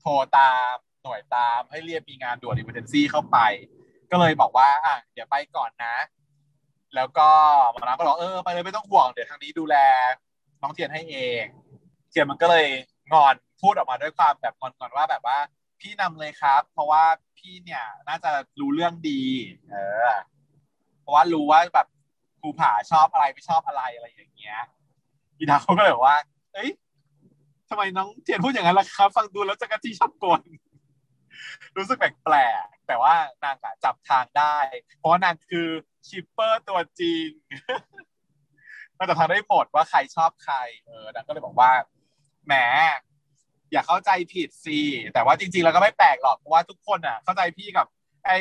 [0.00, 3.38] โทรตาม หน่วยตามให้เรียกมีงานด่วน emergency เข้าไป
[4.10, 5.96] ก็เลยบอกว่าอะเดี๋ยวไปก่อนนะ
[6.94, 7.28] แล้วก็
[7.70, 9.76] หมอนามก็บอกเออไปเลยไม่ต้องห่วงเดี๋ยวทางนี้ดูแล
[10.62, 11.44] น้องเทียนให้เอง
[12.10, 12.66] เทียนมันก็เลย
[13.12, 15.38] งอนพูดออกมาด้วยความแบบงอนๆว่าแบบว่า
[15.80, 17.04] พี่นามเลยครับ เพราะว่า
[17.38, 19.22] พี่เนี่ยน่าจะรู้เรื่องดี
[19.68, 19.74] เอ
[20.06, 20.08] อ
[21.00, 21.86] เพราะว่ารู้ว่าแบบ
[22.40, 24.58] ภูผาชอบอะไรไม่ชอบอะไรอะไรอย่างเงี้ย
[25.38, 26.18] อีดาเขาก็เลยบอกว่า
[26.54, 26.70] เอ้ย
[27.68, 30.40] ทำไมน้องเทียนพูดอย่างนั้นล่ะครับ ฟังดูแล้วจะจั๊กจี้ชอบกล
[31.76, 34.56] รู้สึกแปลกๆแต่ว่านางอะจับทางได้
[34.98, 35.68] เพราะนางคือ
[36.08, 37.28] shipper ตัวจริง
[38.96, 41.70] นางจับทางได้หมดว่าใครชอบใคร เออนางก็เลยบอกว่า
[42.46, 42.54] แหม
[43.72, 44.78] อย่าเข้าใจผิดสิ
[45.14, 47.86] แต่ว่าจริงๆแล้วก็ไม่แปลกหรอกเพราะว่าทุกคนอะ เข้าใจพี่กับ
[48.26, 48.38] ไอ้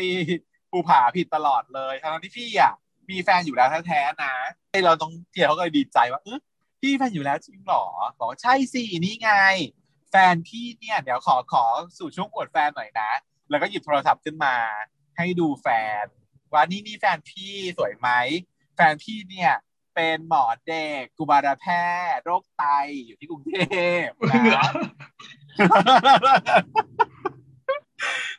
[0.71, 2.73] ภูผาผิดตลอดเลยทั้งที่พี่อะ
[3.09, 4.33] มีแฟนอยู่แล้วแท้ๆนะ
[4.71, 6.39] ไอเราต้องเทียเขาก็เลยดีใจว่าเออ
[6.81, 7.85] พี่แฟนอยู่แล้วจริงหรอ
[8.19, 9.31] บอกว่าใช่สินี่ไง
[10.15, 11.63] ฟนพี่เนี่ยเดี๋ยวขอขอ
[11.97, 13.11] สู่ช่วงอวดแฟนหน่อยนะ
[13.49, 14.55] แล้วก็หยิบโทรศัพท์ขึ้นมา
[15.17, 15.67] ให้ดูแฟ
[16.03, 16.05] น
[16.53, 18.09] ว่านี่นี่แฟนพี่สวยไหม
[18.75, 19.51] แฟนพี่เนี่ย
[19.95, 21.65] เป็นหมอเด็กกุมารแพ
[22.15, 22.63] ทย์โรคไต
[23.05, 23.55] อยู่ที่กรุงเท
[24.05, 24.65] พนะ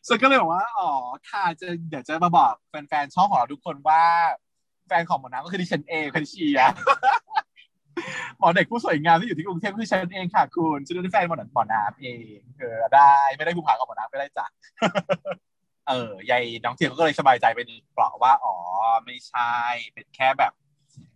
[0.07, 0.91] ฉันก็เลยบอกว่า อ๋อ
[1.31, 4.05] ค่ะ จะเดี๋ยวจะมาบอกแฟนๆ ช่องของเราทุกคนว่า
[4.89, 6.61] แฟนของหมอน้ำก็คือดิฉันเองคือดิเชีย
[8.39, 12.07] หมอเด็กผู้สวยงามที่อยู่ที่กรุงเทพคือฉันเองค่ะคุณฉันเป็นแฟนหมอหนังหมอน้ำเอ
[12.37, 14.47] งเออได้ไม่ได้ผู้ผากับหมอน้ำไม่ได้จ้ะ
[15.89, 18.55] เออยายน้องเทียนก็เลยสบายใจไปหนึ่งเปล่าว่าอ๋อ
[19.05, 19.53] ไม่ใช่
[19.95, 20.53] เป็นแค่แบบ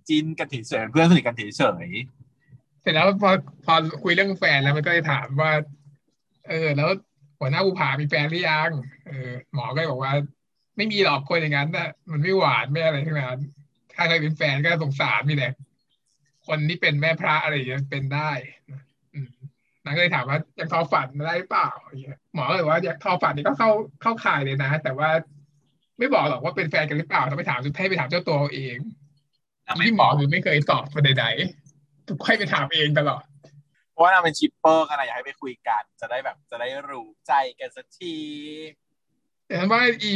[0.08, 3.30] จินกันเฉยเพื่อนสนิทกันเฉยเสร็จแล้วพอ
[3.64, 5.52] พอคุยเรื่องแฟนแล้วมันก็เลยถามว่า
[6.48, 6.88] เออ แล้ว
[7.38, 8.70] หัวหน้าภูผามีแฟนหรือยัง
[9.06, 10.12] เออหมอก็เลยบอกว่า
[10.76, 13.38] ไม่มีหรอกคนอย่างนั้นนะมันไม่หวานไม่อะไรทั้งนั้น
[13.94, 15.48] ถ้าใครเป็นแฟนก็สงสารมีแต่
[16.50, 18.30] คนที่เป็นแม่พระอะไรอย่างเงี้ยเป็นได้
[19.84, 21.68] นางก็เลยถามว่าอยากทอฝันได้เปล่า
[22.34, 23.70] หมอเลยว่าอยากทอฝันนี่ก็เข้า
[24.02, 25.10] เข้าข่ายเลยนะ แต่ว่า
[25.98, 28.78] ไม่บอกหรอกว่าเป็นแฟนกันหรือเปล่าต้องไปถามให้ไปถามเจ้าตัวเอง
[29.84, 33.24] ที่หมอคือไม่เคยตอบประใดๆทุกค่อยไปถามเองตลอด
[33.92, 38.16] เพราะว่านางเป็น shipper กันนะอยากให้ไปคุยกัน จะได้แบบจะได้รู้ใจกันสักที
[39.46, 40.10] แต่ว่าอี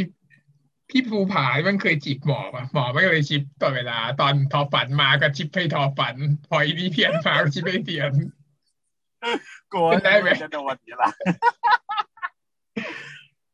[0.89, 6.15] พี่ภูผามันเคยจีบหมอปะหมอไม่เคย ship ตลอดเวลา ตอนทอฝันมาก็ ship ให้ทอฝัน
[6.47, 8.11] พออีนี้เทียนมาก็ ship ให้เทียน
[9.73, 11.05] กลัวได้ไหมจะโดนอย่างไร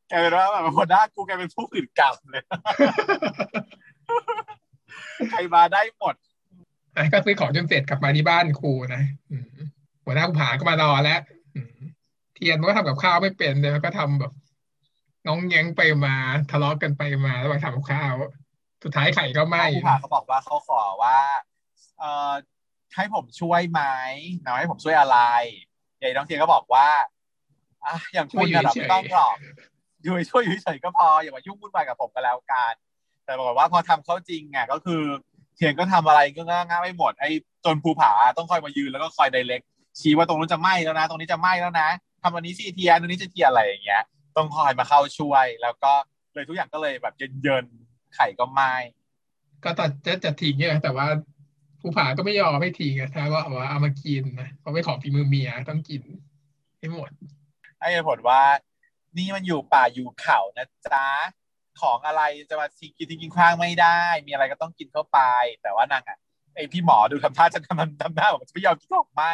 [0.09, 2.43] แกเป็นว่าแบบหัวหน้ากูแกเป็นผู้อื่นกรรมเลย
[5.31, 6.15] ใครมาได้หมด
[7.13, 9.03] ก็ซื้อของจนเสร็จกลับมาที่บ้านครูนะ
[10.05, 11.21] หัวหน้าภูผาก็มารอแล้ว
[12.35, 14.31] เทียนก็ทำกับข้าวไม่เป็นเลยก็ทำแบบ
[15.27, 16.15] น้องแย้งไปมา
[16.51, 18.15] ทะเลาะกันไปมาแล้วมาทำกับข้าว
[18.83, 21.17] สุดท้ายไข่ก็ไหม้ผู้ผ่าเขาบอกว่าเขาขอว่า
[21.99, 22.31] เอ่อ
[22.95, 23.81] ให้ผมช่วยไหม
[24.43, 25.17] นะให้ผมช่วยอะไร
[26.01, 26.87] ยายน้องเทียนก็บอกว่า
[27.85, 29.35] อะอย่างคุณนะไม่ต้องหรอก
[30.03, 32.73] อยู่ช่วยอยู่เฉยก็พออย่ามายุ่งวุ่นวายกับผมก็แล้วกัน
[33.25, 35.01] แต่บอกว่าพอทำเขาจริงอะก็คือ
[35.55, 37.29] เทียนก็ทำอะไรก็ง่ายๆไม่หมดไอ้
[37.65, 39.61] จนภูผาต้องคอยมายืนแล้วก็คอยไดเล็ก
[39.99, 41.89] ชี้ว่าตรงนู้นจะไหม้แล้วนะ ตรงนี้จะไหม้แล้วนะ
[42.23, 44.03] ทำอันนี้สิเทียนตรงนี้จะเทียนอะไรอย่างเงี้ย
[44.37, 45.93] ต้องคอยมาเข้าช่วย แล้วก็
[46.33, 48.75] เลยทุกอย่างก็เลยแบบเย็นๆไข่ก็ไม่
[49.63, 51.07] ก็ตัดจะจะทิ้งเนี่ยแต่ว่า
[51.81, 56.01] ผู้ผ่าก็ไม่ยอมไม่ทิ้งอะถ้าว่าเอาว่าเอามากินนะเพราะไม่ของฝีมือเมียต้องกิน
[56.79, 57.09] ให้หมด
[57.79, 58.41] ให้ผลว่า
[59.17, 61.05] นี่มันอยู่ป่าอยู่เขานะจ๊ะ
[61.81, 65.19] ของอะไรจะมาทิ้งกินทิ้งคว้างไม่ได้ มีอะไรก็ต้องกินเข้าไป
[65.61, 66.17] แต่ว่านางอะ
[66.55, 69.33] ไอพี่หมอดูทำท่าจะทำทำหน้าบอกจะไม่ยอมกินของไม่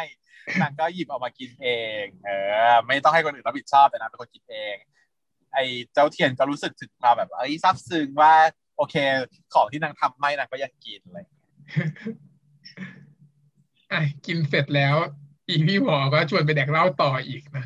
[0.60, 1.68] นางก็หยิบออกมากินเอ
[2.02, 2.30] ง เอ
[2.72, 4.76] อ ไม่ต้องให้คนอื่นรับผิดชอบแต่นางเป็นคนกินเอง
[5.54, 8.34] ไอ้เจ้าเทียนก็รู้สึกถึงความแบบเอ้ซับซึ้งว่า
[8.76, 8.94] โอเค
[9.54, 11.18] ของที่นางทำไม่นางก็ยังกินอะไร
[13.92, 14.96] อะกินเสร็จแล้ว
[15.48, 17.64] อีพี่หมอก็ชวนไปแดกเหล้าต่ออีกนะ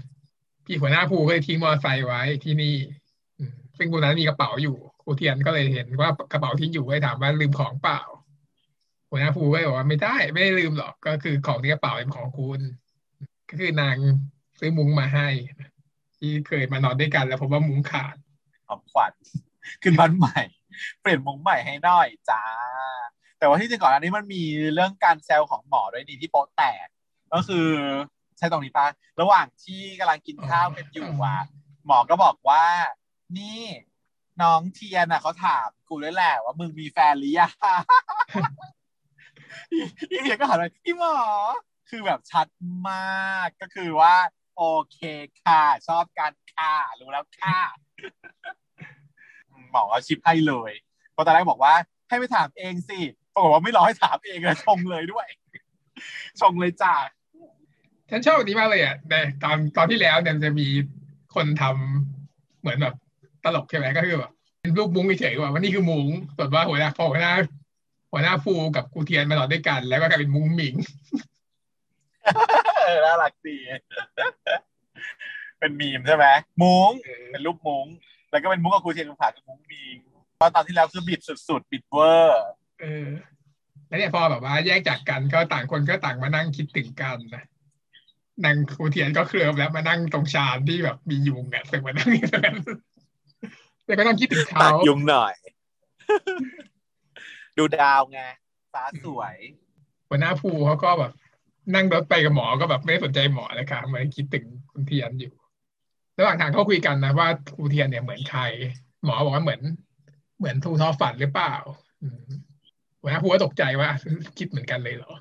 [0.67, 2.77] พี่หัวหน้าภูก็เลยทิ้งมอเตอร์ไซค์ไว้ที่นี่
[3.79, 8.01] ซึ่งคนนั้นมีกระเป๋าอยู่ครูเทียนก็เลยเห็นว่ากระเป๋าทิ้งอยู่เลยถามว่าลืมของเปล่า
[9.13, 12.61] หัวหน้าภูก็บอกว่าไม่ได้ไม่ได้ลืมหรอกก็คือของในกระเป๋าเป็นของคุณ
[13.49, 13.97] ก็คือนาง
[14.59, 15.29] ซื้อมุ้งมาให้
[16.17, 18.17] ที่เคยมานอนด้วยกันแล้วผมว่ามุ้งขาด
[18.69, 19.13] ของขวัญ
[19.83, 20.41] ขึ้นบ้านใหม่
[21.01, 22.43] เปลี่ยนมุ้งใหม่ให้หน่อยจ้า
[23.39, 24.43] แต่ว่าที่จริงก่อนอันนี้มันมี
[24.75, 26.87] เรื่องการแซลของหมอด้วยนี่ที่โป๊ะแตก
[27.33, 27.69] ก็คือ
[28.39, 28.87] ใช่ตรงนี้ปะ
[29.21, 31.39] ระหว่างที่กำลังกินข้าวกันอยู่อะ
[31.87, 32.65] หมอก็บอกว่า
[33.39, 33.63] นี่
[34.43, 37.53] น้องเทียนอะเขาถามกูด้วยแหละว่ามึงมีแฟนหรือยัง
[40.11, 41.17] พี่เทียนก็หันไปพี่หมอ
[41.91, 42.47] คือแบบชัด
[42.89, 44.15] มากก็คือว่า
[44.57, 44.99] โอเค
[45.43, 47.59] ค่ะ ชอบกันค่ะรู้แล้วค่ะ
[49.71, 50.73] หมอชิปให้เลย
[51.13, 51.75] เพราะตอนแรกบอกว่า
[52.09, 52.99] ให้ไปถามเองสิ
[53.35, 55.27] ปรากฏว่าไม่รอให้ถามเองเลยชงเลยด้วย
[56.41, 56.95] ชงเลยจ้า
[58.11, 60.69] ฉันชอบอันนี้มากเลยอะแต่ตอนตอนที่แล้วเนี่ยจะมี
[61.35, 62.95] คนทำเหมือนแบบ
[63.45, 67.33] ตลกใช่ไหมก็คือแบบเป็นรูปมุ้งเฉยๆว่าวันนี้คือมุ้งส่วนว่าหัวหน้าพอหัวหน้า
[68.13, 70.75] หัวหน้าฟูกับกูเทียนมาหลอดด้วยกัน แล้วก็กลายเป็นมุ้งหมิง
[73.05, 73.57] น่ารักดี
[75.59, 76.27] เป็นมีมใช่ไหม
[76.63, 76.91] มุ้ง
[77.33, 77.87] เป็นรูปมุ้ง
[78.31, 79.97] แล้วก็เป็นมุ้งกับกูเทียนกูผ่ากับมุ้งมิง
[80.41, 82.45] ตอนตอนที่แล้วคือบิดสุดๆบิดเวอร์
[82.81, 83.09] เออ
[83.89, 87.45] แล้วเนี่ยพอแบบว่าแยกจากกันก็ต่างคนก็ต่างมานั่งคิดถึงกันนะ
[88.45, 92.57] นางครูเทียนก็เคลิมแล้วมานั่งตรงชานที่แบบมียุงอะสึกมานั่งอย่างนั้น
[93.87, 95.35] แต่ก็ต้องคิดถึงเขาตัดยุงหน่อย
[97.59, 98.21] ดูดาวไง
[98.73, 99.37] ฟ้าสวย
[100.09, 101.13] หัวหน้าภูเขาก็แบบ
[101.75, 105.33] นั่งรถไปกับหมอก็แบบไม่สนใจหมอเลยค่ะมาคิดถึงคุณเทียนอยู่
[106.19, 108.43] ระหว่างทางเขาคุยกันนะว่าครูเทียนเนี่ยเหมือนใคร
[109.05, 109.61] หมอบอกว่าเหมือน
[110.39, 111.55] เหมือนทูทอฝันหรือเปล่า
[113.01, 113.91] หัวหน้าภูก็ตกใจว่า
[114.39, 115.13] คิดเหมือนกันเลยเหรอ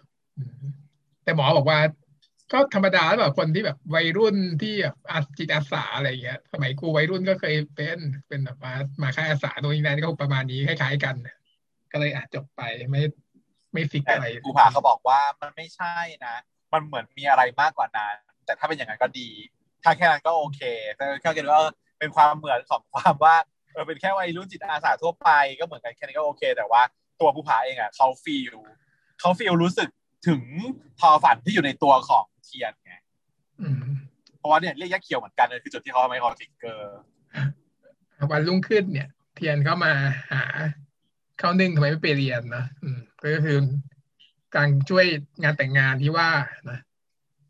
[1.24, 1.80] แต่หมอบอกว่า
[2.52, 11.16] ก็ธรรมดาแบบคนที่แบบวัยรุ่นที่แบบอาจิตอาสาอะไรเงี้ย สมัยกูวัยรุ่นก็เคยเป็นเป็นแบบมามาค่ายอาสาตรงนี้นั่นก็ประมาณนี้คล้ายๆกัน
[11.92, 13.02] ก็เลยอาจจบไปไม่
[13.74, 16.36] ไม่ฟิกอะไรกูผาเขาบอกว่ามันไม่ใช่นะ
[16.74, 19.30] มันเหมือนมีอะไรมากกว่านั้น แต่ถ้าเป็นอย่างนั้นก็ดี
[19.84, 20.62] ถ้าแค่นั้นก็โอเค
[20.96, 21.62] แต่แค่คิดว่า
[22.00, 23.36] เป็นความเหมือนของความว่า
[23.74, 26.82] เออเป็นแค่วัยรุ่นจิตอาสาทั่วไปก็เหมือนกันแค่นี้ก็โอเค แต่ว่า
[27.20, 28.56] ตัวผู้ผาเองอะเขาฟีล
[29.20, 29.90] เขาฟีลรู้สึก
[30.28, 30.42] ถึง
[31.00, 32.94] ทอฝันที่อยู่ในตัวของเทียนไง
[34.38, 37.00] เพราะว่าเนี่ยเรียกยักษ์เขียวเหมือนกันเลยคือจุดที่เขาไม่คอ trigger
[38.32, 39.92] วันรุ่งขึ้นเนี่ย เทียนเข้ามา
[40.32, 40.44] หา
[41.42, 43.00] เข้านึ่งทำไมไม่ไปเรียนนะอืม
[43.36, 43.58] ก็คือ
[44.56, 45.06] การช่วย
[45.44, 46.30] งานแต่งงานที่ว่า
[46.70, 46.80] นะ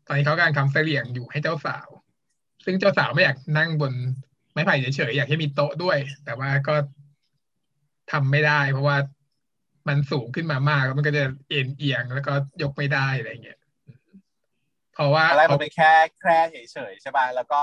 [0.06, 1.88] ตอนนี้เขาการทำเสลี่ยงอยู่ให้เจ้าสาว
[2.64, 3.92] ซึ่งเจ้าสาวไม่อยากนั่งบน
[4.52, 6.74] ไม้ไผ่เฉยๆอยากให้มีโต๊ะด้วย แต่ว่าก็
[8.12, 8.96] ทำไม่ได้ เพราะว่า
[9.88, 13.60] มันสูงขึ้นมามากแล้วมันก็จะเอ็นเอียงแล้วก็ยกไม่ได้อะไรเงี้ย
[14.94, 17.60] เพราะว่าอะไรมันเป็นแค่แคร่เฉยๆใช่ป่ะแล้วก็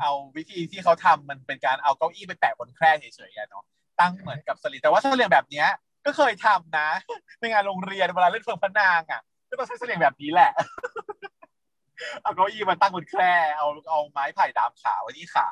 [0.00, 3.64] เอาวิธีที่เขาทำมันเป็นการเอาเก้าอี้ไปแปะบนแคร่เฉยๆเนาะ
[4.00, 5.68] ตั้งเหมือนกับสลิงแต่ว่าสลิงแบบเนี้ย
[6.06, 6.88] ก็เคยทำนะ
[7.40, 10.52] ในงานโรงเรียนเวลาเล่นเฟืองพนางอะก็ต้องใช้สลิงแบบนี้แหละ
[12.22, 15.48] เอาเก้าอี้มาตั้งบนแคร่เอาเอาไม้ไผ่ดามขาไว้ที่ขา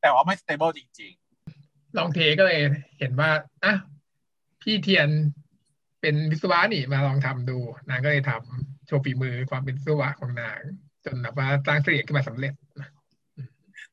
[0.00, 1.12] แต่ว่าไม่สเตเบิลจริง
[1.54, 2.60] ๆ ลองเทก็เลย
[2.98, 3.30] เห็นว่า
[3.64, 3.74] อะ
[4.62, 5.08] พี่เทียน
[6.00, 10.60] เป็นวิศวะนี่มาลองทำดู นางก็เลยทำโชว์ฝีมือความเป็นวิศวะของนาง
[11.04, 12.52] จนแบบว่าสร้างเสียงขึ้นมาสำเร็จ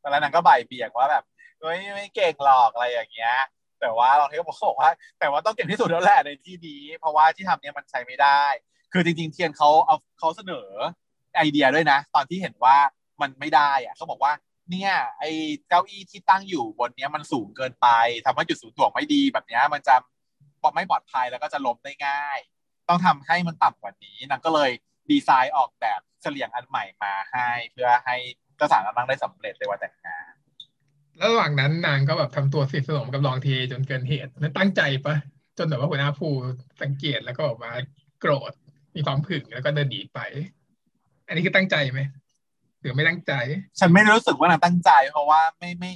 [0.02, 1.24] ตอนนั้นนางก็บ่ายเบียกว่าแบบ
[1.60, 3.36] เฮ้ยไม่เก่งหรอกอะไรอย่างเงี้ย
[3.82, 8.44] แต่ว่าลองเทก็บอกว่า แต่ว่าต้องเก่งที่สุดแล้วแหละในที่นี้ เพราะว่าที่ทำเนี้ยมันใช้ไม่ได้
[8.94, 10.70] คือจริง ๆ เทียนเขาเอาเขาเสนอ
[11.38, 12.78] ไอเดียด้วยนะ ตอนที่เห็นว่า
[13.22, 14.34] มันไม่ได้อะเขาบอกว่า
[14.72, 15.24] เนี่ยไอ
[15.70, 17.88] เก้าอี้ที่ตั้งอยู่บนเนี้ยมันสูงเกินไป
[18.26, 19.96] ทำให้จุดศูนย์ถ่วงไม่ดีแบบเนี้ยมันจะ
[20.76, 22.40] ไม่ปลอดภัยแล้วก็จะล้มได้ง่าย
[22.90, 24.72] ต้องทำให้มันต่ำกว่านี้นางก็เลย
[25.12, 28.16] ดีไซน์ออกแบบเสลี่ยงอันใหม่มาให้ เพื่อให้
[28.58, 30.19] เจ้าสาวนั่งได้สำเร็จในวันแต่งงาน
[31.20, 35.16] แล้วระหว่างนั้นนางก็แบบทำตัวสนิทสนมกับรองเทจนเกินเหตุนั้นตั้งใจปะ
[35.58, 36.32] จนแบบว่าหัวหน้าผู้
[36.82, 37.72] สังเกตแล้วก็ออกมา
[38.22, 38.52] โกรธ
[38.96, 40.20] มีความผึ่งแล้วก็เดินหนีไป
[41.28, 42.00] อันนี้คือตั้งใจไหม
[42.82, 43.34] หรือไม่ตั้งใจ
[43.80, 45.92] ฉันไม่รู้สึกว่านางตั้งใจ เพราะว่าไม่ไม่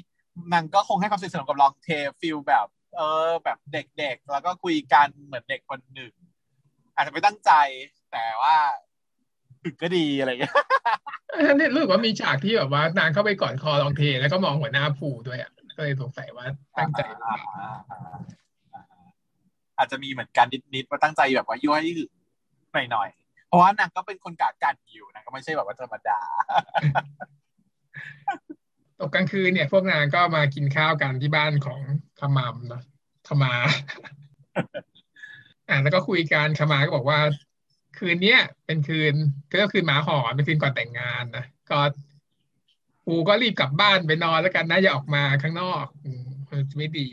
[0.54, 1.90] นางก็คงให้ความสนิทสนมกับรองเท
[2.22, 6.14] ฟิลแบบ เออ แบบเด็กๆแล้วก็คุยกันเหมือนเด็กคนหนึ่ง
[6.96, 7.52] อาจจะไม่ตั้งใจ
[8.12, 8.56] แต่ว่า
[9.64, 10.56] ถึกก็ดีอะไรเงี้ย
[11.54, 16.46] นี่รู้สึกว่ามีฉากที่แบบว่านางเข้าไปก่อนคอลองเท แล้วก็มองหัวหน้าผูด้วยอะก็เลยสงสัยว่า
[16.78, 17.02] ตั้งใจ
[19.78, 21.84] อาจจะมีเหมือนกันนิดๆว่าตั้งใจแบบว่าย่อย
[22.74, 26.20] หน่อยๆเพราะว่านางก็เป็นคนกากันอยู่นะก็ไม่ใช่แบบว่าธรรมดา
[29.00, 31.80] ตกกลางคืนเนี่ย พวกนางก็มากินข้าวกันที่บ้านของ
[32.20, 32.84] ขมามเนาะ
[33.28, 33.54] ขมา
[35.70, 37.20] อ่าแล้วก็คุยกันขมาก็บอกว่า
[37.98, 39.14] คืนเนี้ยเป็นคืน
[39.52, 41.80] ก็คืนหมาหอนเป็นคืนก่อนแต่งงานนะก็
[43.08, 46.24] กูก็รีบกลับบ้านไปนอนแล้วกันนะอย่าออกมาข้างนอกอืม
[46.78, 47.10] ไม่ดี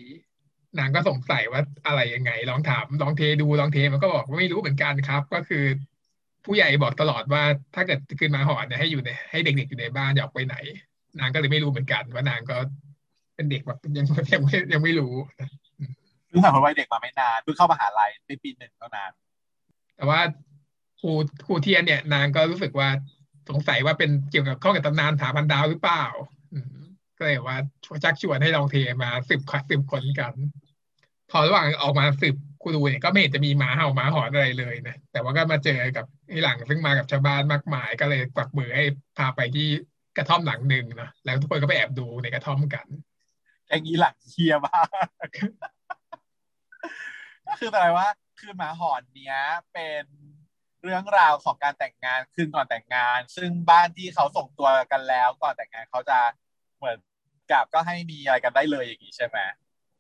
[0.79, 5.65] นางก็สงสัยว่าอะไรยังไง ลองถามลองเทดูลองเทมันก็บอกว่าไม่รู้เหมือนกันครับ ก็คือ
[6.45, 7.43] ผู้ใหญ่บอกตลอดว่า
[7.75, 10.57] ถ้าเกิดขึ้นมาหอเนี่ยให้อยู่ในให้เด็กๆอยู่ในบ้านอย่าออกไปไหน
[11.21, 12.57] นางก็เลยไม่รู้เหมือนกัน ว่านางก็
[13.35, 15.15] เป็นเด็กแบบยังยังไม่ยังไม่รู้
[16.29, 19.13] เพิ่งผ่านวัยเด็กมาไม่นานเพิ่งเข้ามหาลัยในปีหนึ่งเท่านั้น
[19.97, 20.21] แต่ว่า
[21.01, 21.13] ครู
[21.47, 22.89] ครูเทียนเนี่ย นางก็รู้สึกว่า
[23.49, 26.05] สงสัยว่าเป็นเกี่ยวกับข้องกับตำนานผาพันดาวหรือเปล่า
[27.19, 27.59] ก็เลยว่า
[28.05, 30.35] ชักชวนให้ลองเทมาสืบสืบคนกัน
[31.31, 38.85] พอระหว่างออกมาสืบครูดูเนี่ยก็ไม่เห็นจะมีหมาเห่าหมาหอนอะไรเลยนะแต่ว่าก็มาเจอกับไอ้หลังซึ่งมากับชาวบ้านมากมาย ก็เลยกวักมือให้
[39.17, 39.69] พาไปที่
[40.17, 42.87] กระท่อมหลังหนึ่งนะแล้วทุกคนก็ไปแอบดูในกระท่อมกัน
[43.69, 44.89] อย่างนี้หลังเคียมาก
[47.47, 48.07] ก็คือแปลว่า
[48.39, 49.39] คืนหมาหอนเนี้ย
[49.73, 50.05] เป็น
[50.83, 56.19] เรื่องราวของการแต่งงานคืนก่อนแต่งงาน ซึ่งบ้านที่เขาส่งตัวกันแล้ว ก่อนแต่งงานเขาจะ
[56.79, 56.99] เหมือน
[57.53, 59.39] กับก็ให้มีอะไรกันได้เลยอย่างนี้ใช่ไหม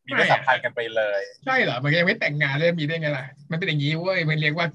[0.07, 4.67] มีเพศสัมพันธ์กันไปเลย ใช่เหรอมันยังไม่แต่งงานเลยมีได้ไงล่ะมันเป็นอย่างนี้เว้ยมันเรียกว่า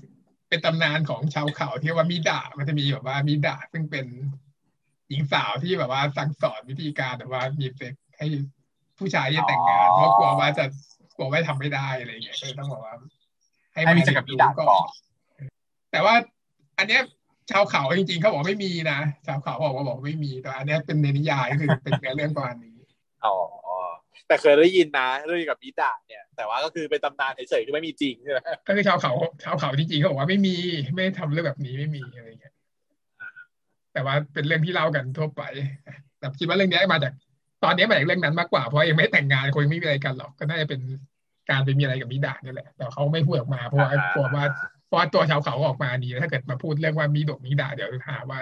[0.50, 4.06] เป็นตำนานของชาวเขาที่ว่ามีดามันจะมีแบบว่ามีดาซึ่งเป็น
[5.10, 8.28] หญิงสาวที่แบบว่าสั่งสอนวิธีการแบบว่ามีเซ็กให้
[8.98, 10.65] ผู้ชายที่แต่งงานเพราะกลัวว่าจะ
[11.15, 12.96] กลัวว่าทำไม่ได้อะไรอย่างเงี้ยก็เลยต้องบอกว่า
[13.74, 14.88] ให้มีเซ็กกับมีดาก่อน
[15.95, 16.15] แต่ว่า
[16.79, 17.01] อันเนี้ย
[17.51, 22.77] ชาวเขาจริงๆเขาบอกไม่มีนะชาวเขาบอกว่าบอกไม่มีแต่อันเนี้ยเป็นในนิยายคือเป็นเรื่องประมาณนี้
[23.25, 23.36] อ๋อ
[24.27, 30.55] แต่เคยได้ยินนะเรื่องกับมิดาเนี่ย แต่ว่าก็คือเป็นตำนานเฉยๆคือไม่มีจริงใช่ไหมก็คือชาวเขาชาวเขาจริงๆเขาบอกว่าไม่มี
[30.93, 32.53] ไม่ทำเรื่องแบบนี้ไม่มีอะไรเงี้ย
[33.93, 35.41] แต่ว่าเป็นเรื่องที่เล่ากันทั่วไป
[36.19, 37.13] แต่คิดว่าเรื่องนี้มาจาก
[37.63, 40.81] ตอนนี้มาจากเรื่องนั้นมากกว่าเพราะยังไม่แต่งงานคนยังไม่มีอะไรกันหรอกก็น่าจะเป็น
[41.49, 44.45] การไปมีอะไรกับมิดานี่แหละแต่เขาไม่พูดออกมาเพราะว่ากลัวว่า
[44.88, 48.39] เพราะตัวชาวเขาออกมาดีถ้าเกิดมาพูดเรื่องว่ามีดกมิดาเดี๋ยวหาว่า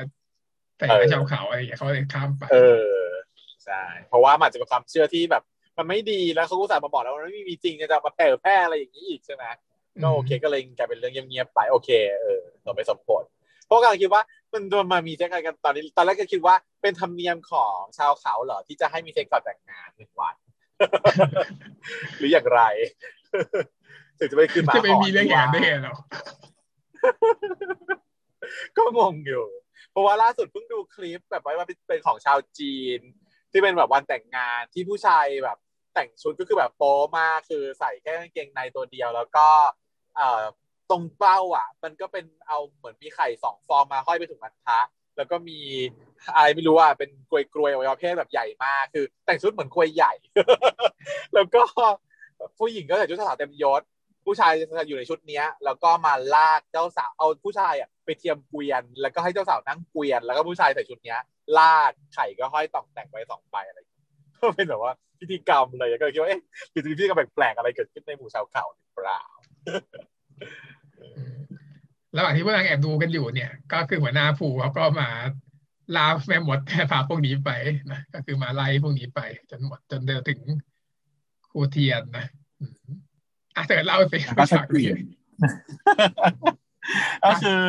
[0.77, 2.93] ใส่ชาวเขาอะไรอย่างเงี้ยเขาเลยข้ามไปเออ
[3.65, 5.43] ใช่เพราะว่ามันจะเป็นความเชื่อที่แบบ
[5.77, 9.43] มันไม่ดีแล้วเขาก็สามาบอกแล้วว่าไม่มีจริงจะมาแผ่แพร่อะไรอย่างนี้อีกใช่ไหม
[10.03, 11.89] ก็โอเคก็เลยกลายเป็นเรื่องเงียบๆไปโอเค
[12.21, 13.23] เออต่อไปสมผล
[13.65, 14.21] เพราะกำลังคิดว่า
[14.53, 20.35] มันโดนมามีเซ็กอะไรกันตอนนี้ตอนแรกก็คิดว่าเป็นธรรมเนียมของชาวเขาเหรอที่จะให้มีเซ็กก่อนแต่งงานหนึ่งวัน
[22.17, 22.61] หรืออย่างไร
[24.23, 25.95] ถึงจะไม่ขึ้นมาจะไม่มีเรื่องอย่างนั้นได้หรอ
[28.77, 29.45] ก็งงอยู่
[29.91, 32.99] เพราะว่าล่าสุดเพิ่งดูคลิปแบบว่าเป็นของชาวจีน
[33.51, 35.57] ที่เป็นแบบวันแต่งงานที่ผู้ชายแบบ
[35.93, 39.47] แต่งชุดก็คือแบบโป๊มากคือใส่แค่กางเกงในตัวเดียว แล้วก็
[40.15, 40.43] เอ่อ
[40.89, 44.79] ตรงเป้าอะ มันก็เป็นเอาเหมือนมีไข่สองฟองมาห้อยไปถึงมันทะ
[45.17, 45.59] แล้วก็มี
[46.35, 50.13] อะไรไม่รู้อะเป็นกลวยกลวยอวัยวะเพศแบบใหญ่มากคือ แต่งชุดเหมือนกลวยใหญ่
[51.33, 51.63] แล้วก็
[52.59, 53.81] ผู้หญิงก็ใส่ชุดสาวเต็มยศ
[54.25, 61.19] ผู้ชายจะอยู่ในชุดเนี้ย แล้วก็มาลากเจ้าสาวเอาผู้ชายอะไปเทียมเกวียน แล้วก็ให้เจ้าสาวนั่งเกวียน แล้วก็ผู้ชายใส่ชุดเนี้ย
[61.57, 63.79] ลากไข่ก็ห้อยต่องแต่งไปสองใบอะไร
[64.39, 69.21] ก็เป็นแบบว่าพิธีกรรมเลยก็เลยคิดว่าเอ๊ะหรือจะมีพิธีกรรมแปลกๆอะไรเกิดขึ้นในหมู่ชาวเขาหรือเปล่า
[72.17, 75.09] ระหว่างที่พวกนางแอบดูกันอยู่เนี่ย ก็คือหัวหน้าผู้เขาก็มา
[75.95, 77.51] ลาแม่หมดแพาพวกนี้ไป
[77.91, 80.39] นะก็คือมาไล่พวกนี้ไป จนหมดจนเดินถึง
[81.51, 82.27] ครูเทียนนะ
[83.55, 85.03] อะเธอเล่าสิก็ชัดเจน
[87.25, 87.61] ก็คือ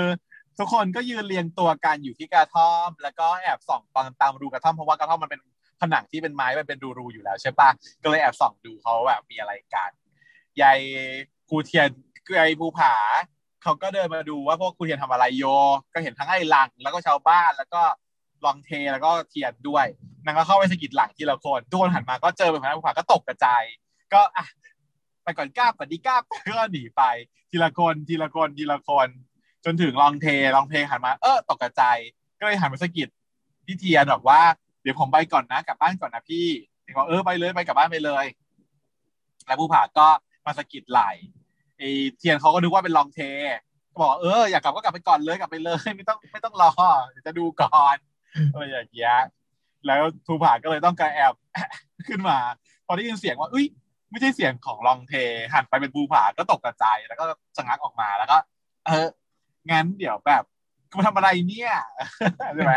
[0.58, 5.40] ทุกคนก็ยืนเรียงตัวกันอยู่ที่กระท่อม แล้วก็แอบส่องตามตามรูกระท่อมเพราะว่ากระท่อมมันเป็น
[5.80, 7.68] ผนังที่เป็นไม้มันเป็นรูๆอยู่แล้วใช่ปะ
[8.02, 9.90] ก็เลยแอบส่องดูเขาแบบมีอะไรกัน
[10.60, 10.78] ยาย
[11.48, 11.88] ครูเทียน
[12.38, 12.94] ยายภูผา
[13.62, 15.44] เขาก็เดินมาดูว่าพวกครูเทียนทำอะไรโย
[15.94, 17.82] ก็เห็นทั้งไอ้หลัง แล้วก็ชาวบ้านแล้วก็
[18.44, 19.86] ลองเทแล้วก็เทียนด้วย
[20.24, 23.62] นางก็เข้าไปสกิดหลังทีละคนทุกคนหันมาก็เจอเป็นพนักภูผาก็ตกกระจาย
[24.14, 24.44] ก็อะ
[25.24, 26.16] ไปก่อนกล้าปฏิกล้า
[26.48, 27.02] ก็หนีไป
[27.50, 29.08] ทีละคนทีละคนทีละคน
[29.64, 31.82] จนถึงลองเทลองเพลงหันมาเออตกกระจ
[32.38, 33.08] ก็เลยหันไปสกิด
[33.66, 34.40] พี่เทียนบอกว่า
[34.82, 36.46] เดี๋ยวผมไปก่อนนะกลับบ้านก่อนนะพี่
[36.96, 38.24] บอกเออไปเลยไปกลับบ้านไปเลย
[39.46, 40.08] แล้วผู้ผ่าก็
[40.46, 41.00] มาสกิดไหล
[41.78, 43.20] ไอ้เทียนเขาก็นึกว่าเป็นลองเท
[43.92, 46.70] ก็บอกเอออยากกลับก็กลับไปก่อนเลยกลับไปเลย ไม่ต้องไม่ต้องรอ
[47.10, 47.96] เดี๋ยวจะดูก่อน
[48.52, 49.16] อะไรอย่างเงี้ย
[49.86, 51.34] แล้วภูผาก็เลยต้องกระแอบ
[52.08, 52.38] ขึ้นมา
[52.86, 53.66] พอได้ยินเสียงว่าอุ้ย
[54.14, 55.14] ไม่ใช่เสียงของลองเท
[55.52, 57.24] หันไปเป็นภูผาก็ตกกระจายแล้วก็
[57.56, 58.36] ชะงักออกมาแล้วก็
[58.86, 59.08] เออ
[59.70, 60.42] งั้นเดี๋ยวแบบ
[60.92, 61.72] กูทำอะไรเนี่ย
[62.54, 62.74] ใช่ไหม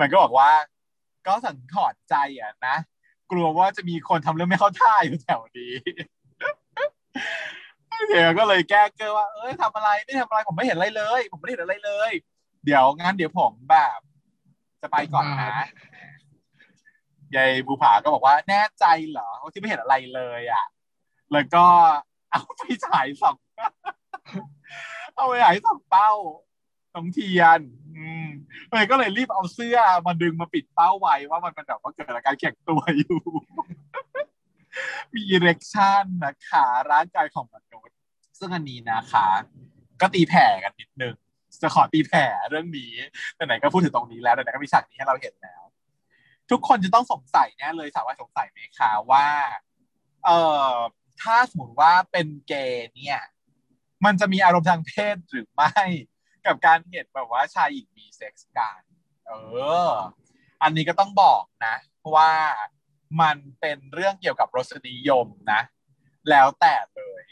[0.00, 0.50] มันก็บอกว่า
[1.26, 2.76] ก็สังขอดใจอะนะ
[3.30, 5.74] กลัวว่าจะมีคนทำเรื่องไม่เข้าท่าอยู่แถวนี้
[8.08, 12.12] เดี๋ยวก็เลยแก้เกอว่า เอ้ยทำอะไรไม่ทำอะไรผมไม่เห็นอะไรเลย ผมไม่เห็นอะไรเลย
[12.64, 13.98] เดี๋ยวงั้นเดี๋ยวผมแบบ
[14.82, 15.56] จะไปก่อนนะ
[17.36, 20.66] ยายบูผาก็บอกว่าแน่ใจเหรอที่ไม่เห็นอะไรเลยอะ
[21.32, 21.64] แล้วก็
[22.30, 23.36] เอาไปฉายสอง
[25.14, 26.12] เอาไปฉายสองเป้า
[26.94, 27.60] ตรงเทียน
[27.96, 28.26] อืม
[28.70, 33.20] มันก็เลยรีบเอาเสื้อมาดึงมาปิดเป้าไว้ว่ามันเป็นแบบว่าเกิดอาการแข็งตัวอยู่
[35.14, 37.96] มีอิเล็กชันนะคะร่างกายของมนุษย์
[38.38, 39.28] ซึ่งอันนี้นะคะ
[40.00, 41.14] ก็ตีแผ่กันนิดนึง
[41.62, 42.92] จะขอตีแผ่เรื่องนี้
[43.34, 45.62] ไหนๆก็พูดถึงตรงนี้แล้วไหนๆก็มีฉากนี้ให้เราเห็นแล้ว
[46.50, 49.26] ทุกคนจะต้องสงสัยแน่เลยสาวว่าสงสัยไหมคะว่า
[50.24, 50.38] เอ่
[50.72, 50.74] อ
[51.22, 53.20] ถ้าสมมติว่าเป็นเกย์เนี่ย
[54.04, 55.80] มันจะมีอารมณ์ทางเพศหรือไม่
[56.46, 58.80] กับการเห็นแบบว่าชายหญิงมีเซ็กส์กัน
[59.26, 59.32] เอ
[59.88, 59.90] อ
[60.62, 62.32] อันนี้ก็ต้องบอกนะเพราะว่า
[63.20, 65.60] มันเป็นเรื่องเกี่ยวกับรสนิยมนะ
[66.30, 67.24] แล้วแต่เลย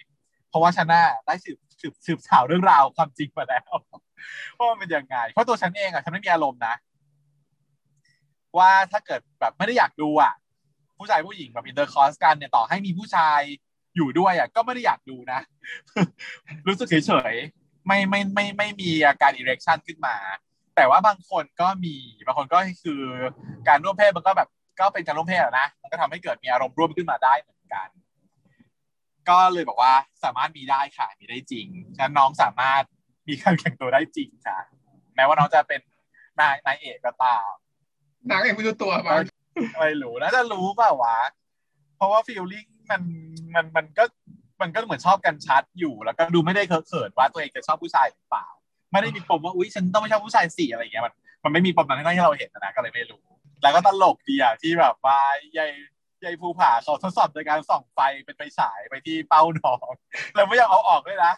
[0.48, 3.74] เพราะว่าฉันะได้สืบสืบสืบสาวเรื่องราวความจริงมาแล้ว
[4.58, 6.74] ว่ามันเป็นยังไง เพราะตัวฉันเองอะฉันไม่มีอารมณ์นะ
[8.58, 10.34] ว่าถ้าเกิดแบบไม่ได้อยากดูอะ
[10.98, 13.40] ผู้ชายผู้หญิงแบบ intercourse กันเนี่ยต่อให้มีผู้ชาย
[13.96, 15.40] อยู่ด้วยอะก็ไม่ได้อยากดูนะ
[16.66, 20.16] รู้สึกเฉยๆไม่ไม่ไม่ไม่มีอาการ erection ขึ้นมา
[20.76, 21.94] แต่ว่าบางคนก็มี
[22.26, 23.02] บางคนก็คือ
[23.68, 24.48] การร่วมเพศมันก็แบบ
[24.80, 27.88] ก็เป็นการร่วมเพศนะมันก็ทำให้เกิดมีอารมณ์ร่วมขึ้นมาได้เหมือนกัน
[29.28, 32.82] ก็เลยบอกว่าสามารถมีได้ค่ะมีได้จริงฉะนั้นน้องสามารถ
[33.28, 34.58] มีการแข่งตัวได้จริงค่ะ
[35.14, 35.80] แม้ว่าน้องจะเป็น
[36.40, 37.50] นายนายเอกก็ตาม
[38.28, 39.22] นางเองไม่รู้ตัวบ้าง
[39.80, 41.18] ไม่รู้น่าจะรู้เปล่าวะ
[41.96, 43.02] เพราะว่าฟีลลิ่งมัน
[43.54, 44.04] มันมันก็
[44.60, 48.46] มันก็เหมือนชอบกันชัดอยู่ แล้วก็ดูไม่ได้เขินว่าตัวเองจะชอบผู้ชายหรือเปล่า
[48.92, 53.24] ไม่ได้มีปมว่าอุ้ยฉันต้องไม่ชอบผู้ชายสี่อะไรอย่างเงี้ยมันมันไม่มีปมนั้นที่เราเห็นนะก็เลยไม่รู้
[53.62, 55.18] แล้วก็ตลกดีอะที่แบบว่า
[55.58, 55.70] ยาย
[56.24, 59.88] ยายภูผาเขาทดสอบโดยการส่องไฟเป็นไฟฉายไปที่เป้าน้อง
[60.34, 61.32] แล้วไม่ยอมเอาออกด้วยนะ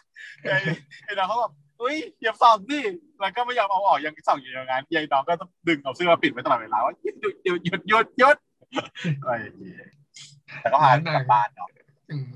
[1.05, 2.81] ไอ้น้องเขาแบบ อุ้ยอย่าส่องดิ
[3.21, 8.37] แล้วก็ไม่ยอมเอาออกยังส่องอยู่อย่างนั้นยายน้องก็ต้องดึงเอาเสื้อมาปิดไว้ตลอดเวลาว่าหยุดหยุดหยุดหยุดหยุด
[8.73, 8.87] หยุด
[9.23, 9.89] อะไรอย่างเงี้ย
[10.61, 11.69] แต่ก็พากลับบ้านเนาะ
[12.11, 12.31] อืม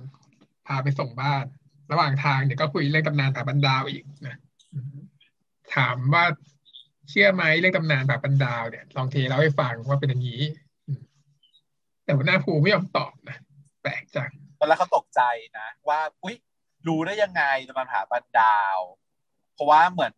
[0.67, 1.45] พาไปส่งบ้าน
[1.93, 4.37] ระหว่างทางเดี๋ยวก็คุยเรื่องตำนานผาบันดาวอีกนะ
[4.73, 4.97] อืม
[5.75, 6.25] ถามว่า
[7.11, 10.43] เชื่อไหมเรื่องตำนานผาบันดาวเนี่ยลองเทเล่าให้ฟังว่าเป็นอย่างนี้
[10.87, 11.01] อืม
[12.05, 13.39] แต่หัวหน้าภูไม่ยอมตอบนะ
[13.83, 15.21] แปลกจังตอนแรกเขาตกใจ
[15.59, 16.37] นะว่า อุ้ย
[16.89, 18.79] รู้ได้ยังไงตำนานผาบันดาว
[19.57, 20.13] เพราะว่าเหมือน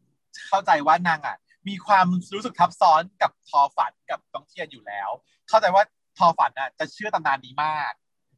[0.48, 1.36] เข้าใจว่านางอะ
[1.68, 5.10] มีความรู้สึกทับซ้อนกับทอฝันกับต้องเทียนอยู่แล้ว
[5.48, 5.82] เข้าใจว่า
[6.18, 7.92] ทอฝันอะจะเชื่อตำนานนี้มาก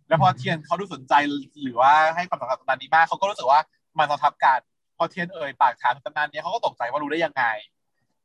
[0.08, 1.14] แล้วพอเทียนเขาดูสนใจ
[1.62, 3.60] หรือว่าให้ความสำคัญตำนานนี้มากเขาก็รู้สึกว่า
[3.98, 4.60] มันต้องทับกัน
[4.96, 7.44] พอเทียนเอ่ยปากถามตำนานนี้เขาก็ตกใจว่ารู้ได้ยังไง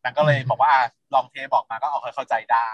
[0.04, 0.74] นางก็เลยบอกว่า
[1.14, 2.70] ลองเทบอกมาก็เอาเคยเข้าใจได้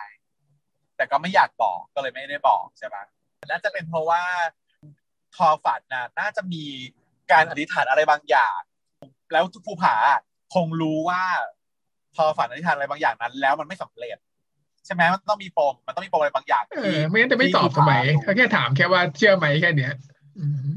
[0.98, 2.96] แต่ก็ไม่อยากบอกก็เลยไม่ได้บอกใช่ไหม
[3.50, 4.22] น่าจะเป็นเพราะว่า
[5.36, 6.64] ทอฝันน่ะน่าจะมี
[7.32, 8.60] การอธิษฐานอะไรบางอย่าง
[9.32, 9.96] แล้วภูผา
[10.56, 11.22] คงรู้ว่า
[12.16, 14.18] ทอฝันอธิษฐานอะไรบางอย่างนั้น แล้วมันไม่สำเร็จ
[14.86, 19.94] ใช่ไหมมันต้องมีปมมันต้องมีปมอะไรบางอย่างเออไม่งั้นจะไม่ตอบทำไมเขาแค่ถามแค่ว่าเชื่อไหมแค่เนี้ย
[20.40, 20.68] อืม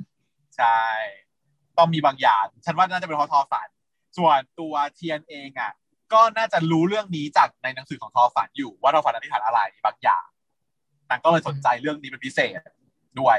[0.57, 0.81] ใช่
[1.79, 3.69] ต้องมีบางอย่าง ฉันว่าน่าจะเป็นเพราะทอฝัน
[4.19, 5.73] ส่วนตัวเทียนเองอะ
[6.13, 10.27] ก็น่าจะรู้เรื่องนี้จากในหนังสือของทอฝันอยู่ ว่าทอฝันอธิษฐานอะไรบางอย่าง
[11.11, 12.61] นางก็เลยสนใจเรื่องนี้เป็นพิเศษ
[13.21, 13.39] ด้วย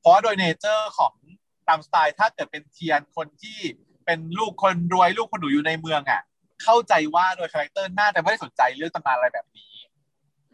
[0.00, 1.12] เพราะว่าโดย nature ของ
[1.68, 3.58] ตามสไตล์ถ้าเกิดเป็นเทียนคนที่
[4.10, 6.20] เป็นลูกคนรวยลูกคนหนูอยู่ในเมืองอะ
[6.64, 9.74] เข้าใจว่าโดย character น่าจะไม่ได้สนใจเรื่องตำนานอะไรแบบนี้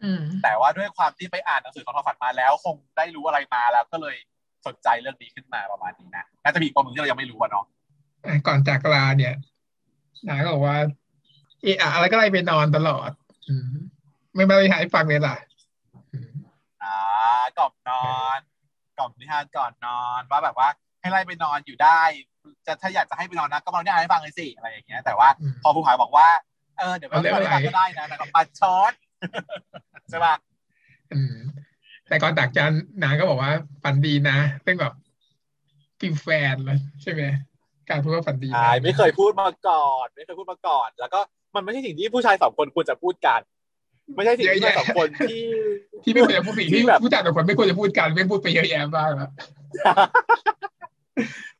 [0.03, 4.15] อืมแต่ว่าด้วยความที่ไปอ่านหนังสือของทอฝันมาแล้ว คงได้รู้อะไรมาแล้วก็เลย
[4.67, 7.65] สนใจเรื่องนี้ขึ้นมาประมาณนี้นะน่าจะมีอีกปมหนึ่งที่เรายังไม่รู้อะเนาะ
[8.25, 9.35] อะก่อนจากลาเนี่ย
[10.27, 10.77] นางก็บอกว่า
[11.61, 13.11] เอะอะอะไรก็ไล่ไปนอนตลอด
[13.49, 13.67] อืม
[14.35, 15.35] ไม่มาไปหายฟังเลยล่ะ
[16.13, 16.31] อืม
[16.83, 16.95] อ่า
[17.57, 18.39] กล่อมนอน
[18.97, 20.69] กล่อมนิทานก่อนนอนว่าแบบว่า
[21.07, 22.01] ให้ไล่ไปนอนอยู่ได้
[22.65, 26.27] จะถ้าอยากจะให้ไปนอนนะก็มาเล่านิทานให้ฟังเลยสิอะไรอย่างเงี้ยแต่ว่าอืมพอผู้ผาบอกว่า
[26.77, 28.93] เออเดี๋ยวไปเอาเรื่องนอนให้ฟังอะไรก็ได้นะแต่ก็ปัดช็อต
[30.09, 30.35] ใช่ป่ะ
[31.13, 31.35] อืม
[32.07, 33.51] แต่ก่อนจากจันนางก็บอกว่า
[33.83, 34.93] ฝันดีนะซึ่งแบบ
[35.99, 37.21] ฟิลแฟนเลยใช่ไหม
[37.89, 41.19] การพูดว่าฝันดีใช่นะไม่เคยพูดมาก่อน ไม่เคยพูดมาก่อน แล้วก็
[41.55, 43.39] มันไม่ใช่สิ่งที่ผู้ชายสองคนควรจะพูดกัน
[44.15, 45.43] ไม่ใช่สิ่งที่ผู้ชายสองคนที่
[46.03, 49.31] ที่ไม่ควรจะพูดสิ่งที่ที่แบบผู้จัดบางคนไม่ควรจะพูดกันไม่พูดไปเยอะแยะบ้างแล้ว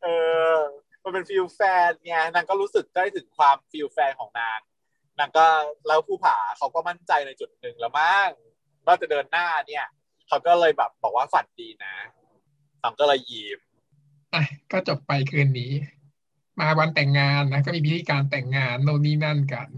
[0.04, 0.08] เอ
[0.54, 0.56] อ
[1.04, 4.60] มันเป็น feel แฟนไงนางก็รู้สึกได้ถึงความ feel แฟนของนาง
[5.20, 5.46] นางก็
[5.88, 8.29] แล้วภูผาเขาก็มั่นใจในจุดหนึ่งแล้วมั้ง
[8.86, 9.86] ว่าจะเดินหน้าเนี่ย
[10.27, 11.94] เขาก็เลยแบบบอกว่าฝันดีนะ
[12.82, 13.60] สองก็เลยยิ้ม
[14.34, 15.71] อะก็จบไปคืนนี้
[16.60, 19.69] มาวันแต่งงานนะก็มีพิธีการแต่งงานโน่นนี่นั่นกัน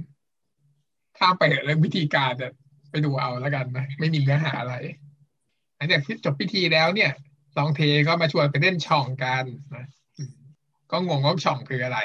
[1.18, 2.54] ข้ามไปเถอะเรื่องพิธีการเนี่ย
[2.92, 4.76] ไปดูเอาแล้วกันนะไม่มีเนื้อหาอะไร
[5.76, 7.12] หลังจากที่จบพิธีแล้วเนี่ย
[7.60, 9.46] ลองเทก็มาชวนไปเล่นช่องกัน
[9.76, 9.86] นะ
[10.18, 10.34] อืม
[10.92, 12.00] ก็งงว่าช่องคืออะไร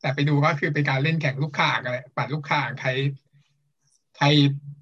[0.00, 2.90] แต่ไปดูก็คือเป็นการเล่นแข่งลูกข่างอะไรปัดลูกข่างใคร
[4.16, 4.26] ใคร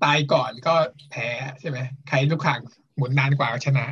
[0.05, 0.75] ตายก่อนก็
[1.11, 1.29] แพ้
[1.61, 2.61] ใช่ไหมใครลูกข่าง
[2.97, 3.87] หมุนนานกว่าก็ชนะ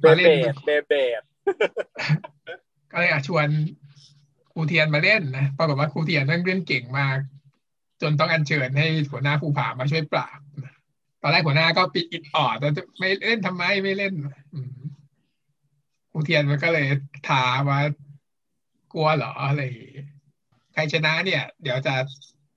[0.00, 1.22] เบมาเบเล่นดเบเบด
[2.90, 3.48] ก็เลยอะชวน
[4.52, 7.18] ครูเทียนมาเล่นนะปรากฏว่าครูเทียนนั่งเล่นเก่งมาก
[8.02, 10.38] จนต้องอัญเชิญให้หัวหน้าภูผามาช่วยปราบ
[11.22, 14.14] ตอนแรกหัวหน้าก็ปิดอิดออดแล้วไม่เล่นทำไมไม่เล่น
[16.10, 16.86] ครูเทียนมันก็เลย
[17.30, 17.80] ถามว่า
[18.92, 19.62] กลัวเหรออะไร
[20.72, 21.94] ใครชนะเนี่ย เดี๋ยวจะ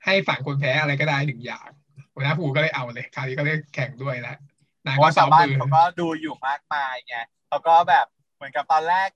[0.05, 1.69] ให้ฝั่งคนแพ้อะไรก็ได้หนึ่งอย่าง
[2.13, 4.37] หัวหน้าภูก็เลยเอาเลยคราวนี้ก็เลยแข่งด้วยแล้ว
[4.81, 9.09] เพราะว่าชาวบ้านเขาก็ดูอยู่มากมายไงเขาก็แบบเหมือนกับตอนแรก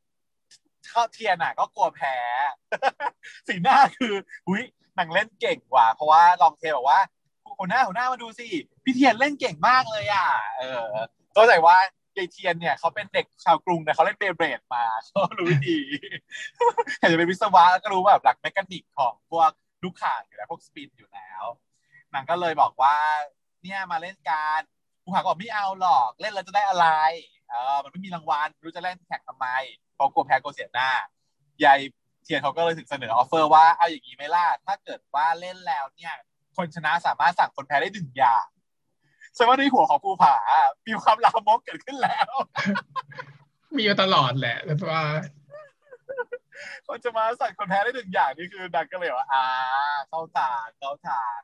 [0.89, 2.15] เข้าเทียนอะ ก็กลัวแพ้
[3.47, 4.13] สีหน้าคือ
[4.47, 4.63] อุ้ย
[4.97, 6.99] นางเล่นเก่งกว่า เพราะว่าลองเทบอกว่า
[7.59, 8.47] หัวหน้าหัวหน้ามาดูสิ
[8.83, 10.27] พี่เทียนเล่นเก่งมากเลยอะ
[10.57, 10.83] เออ
[11.35, 11.77] ก็ใจว่า
[12.18, 15.80] ยายเทียนเนี่ยเขาเป็นเด็กชาวกรุงแต่เขาเล่น Beyblade มาเขารู้ดี
[16.99, 19.51] เห็นจะเป็นวิศวะแล้วก็รู้แบบหลัก mechanic ของพวก
[19.84, 21.43] ลูกข่างอยู่แล้วพวก spin อยู่แล้ว
[22.13, 22.97] นางก็เลยบอกว่า
[23.63, 26.88] เนี่ยมาเล่นกับภูผาก็บอกไม่เอาหรอกเล่นแล้วจะได้อะไร
[27.49, 29.47] เออมันไม่มีรางวัลรู้จะเล่นแข่งทำไม
[29.95, 30.89] เพราะกลัวแพ้กลัวเสียหน้า
[31.63, 31.80] ยาย
[32.24, 36.13] เทียนเขาก็เลยถึงเสนอ offer ว่าเอาอย่างนี้ไหมล่ะถ้าเกิดว่าเล่นแล้วเนี่ย
[36.55, 38.45] คนชนะสามารถสั่งคนแพ้ได้หนึ่งอย่าง
[39.38, 40.35] แสดงว่าในหัวของภูผา
[40.88, 42.29] มีความลามกเกิดขึ้นแล้ว
[43.77, 45.03] มีมาตลอดแหละแต่ว่า
[46.88, 49.43] คนจะมาสั่งคนแพ้ได้หนึ่งอย่างนี่คือดังก็เลยว่าอ่า
[50.09, 51.38] เข้าทางเข้าทาง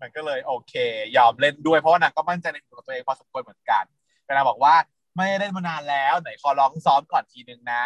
[0.00, 0.74] มันก็เลยโอเค
[1.16, 3.84] ยอมเล่นด้วยเพราะว่านางก็มั่นใจในตัวตัวเองพอสมควรเหมือนกัน
[4.26, 4.74] เวลาบอกว่า
[5.16, 7.84] ไม่เล่นมานานแล้วไหนขอลองซ้อมก่อนทีนึงนะ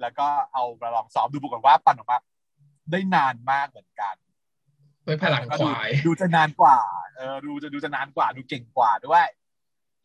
[0.00, 0.62] แล้วก็เอา
[0.96, 2.18] ลองซ้อมดูปรากฏว่าปั่นออกมา
[2.90, 4.14] ได้นานมากเหมือนกัน
[5.10, 6.78] ด้วยพลังควาย ดูจะนานกว่า
[7.16, 9.26] เออดูจะดูจะนานกว่า ดูเก่งกว่าด้วย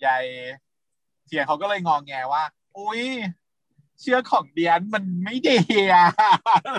[0.05, 0.23] ยาย
[1.25, 2.43] เทียเขาก็เลยงองแงว่า
[2.77, 3.03] อุ้ย
[4.01, 5.59] เชื่อของเดียนมันไม่ดี
[5.93, 6.07] อะ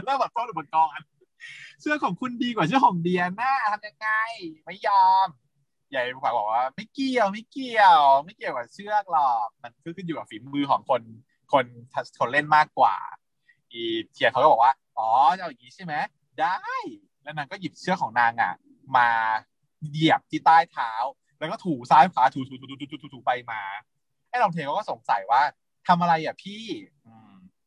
[0.05, 1.07] แล้วแบบต้นอุปกรณ์
[1.81, 4.09] เชื่อของคุณดีกว่าเชื่อของเดียนน่าทำยังไง
[4.65, 5.29] ไม่ยอม
[5.91, 11.03] ใหญ่ผู้บอกว่า ไม่เกี่ยวไม่เกี่ยว ไม่เกี่ยวกับเชือกหรอกมันขึ้นอยู่กับฝีมือของคน
[11.53, 11.65] คน
[12.19, 12.97] คนเล่นมากกว่า
[13.73, 15.95] อีเทียเขาก็บอกว่า อ๋อจะเอาอย่างนี้ใช่ไหม
[16.41, 16.57] ได้
[17.27, 18.55] แล้วนางก็หยิบเชือกของนางอะ
[18.97, 19.09] มา
[19.91, 20.91] เหยียบที่ใต้เท้า
[21.39, 23.63] แล้วก็ถูซ้ายขวาถูถูถูถูถูถูไปมา
[24.29, 25.43] ไอ้ลองเทก็สงสัยว่า
[25.89, 26.65] ทำอะไรอะพี่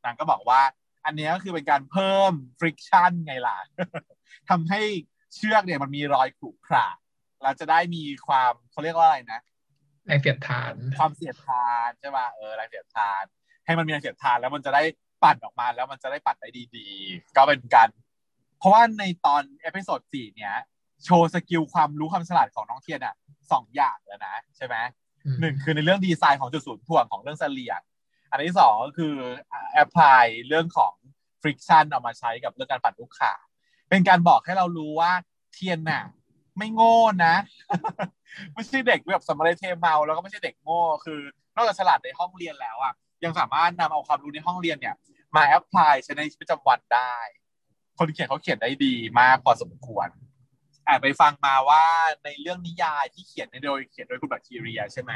[0.03, 0.61] นางก็บอกว่า
[1.05, 3.57] อันนี้ก็คือเป็นการเพิ่มฟริกชันไงล่ะ
[4.49, 4.81] ทำให้
[5.35, 6.87] เชือกเนี่ยมันมีรอยขรุขระ
[7.43, 9.41] เราจะได้มีความเขาเรียกว่าอะไรนะ
[10.05, 13.23] แรงเสียดทาน ความเสียดทานใช่ป่ะเออแรงเสียดทาน
[13.65, 14.83] ให้มันมีแรงเสียดทานแล้วมันจะได้
[15.23, 17.89] ปั่นออกมาแล้วมันจะได้ปั่นได้ดี ๆ ก็เป็นการ
[18.59, 20.55] เพราะว่าในตอน episode สี่เนี้ย
[21.05, 23.15] โชว์ skill ความรู้ความฉลาดของน้องเทียนอะ
[23.51, 24.75] สองอย่างแล้วนะใช่ไหม
[25.39, 27.81] หนึ่งคือในเรื่องดีไซน์ของจุดศูนย์ถ่วงของเรื่องเสลี่ยง
[28.31, 29.15] อันที่สองก็คือ
[29.73, 30.93] apply เรื่องของ
[31.41, 33.33] friction เอามาใช้กับเรื่องการปั่นลูกข่าง
[33.89, 35.11] เป็นการบอกให้เรารู้ว่า
[35.53, 36.03] เทียนน่ะ
[36.57, 37.35] ไม่โง่นะ
[38.53, 41.19] ไม่ใช่เด็กแบบสำมะเลเทเมาแล้วก็ไม่ใช่เด็กโง่คือ
[41.55, 42.93] นอกจากฉลาดในห้องเรียนแล้วอะ
[43.23, 44.95] ยังสามารถนำเอาความรู้ในห้องเรียนเนี่ย
[45.35, 47.15] มา apply ใช้ในชีวิตประจำวันได้
[47.99, 50.07] คนเขียนเขาเขียนได้ดีมากพอสมควร
[50.87, 51.83] อ่านไปฟังมาว่า
[52.25, 55.11] ในเรื่องนิยายที่เขียนโดยเขียนโดยคุณแบคทีเรียใช่ไหม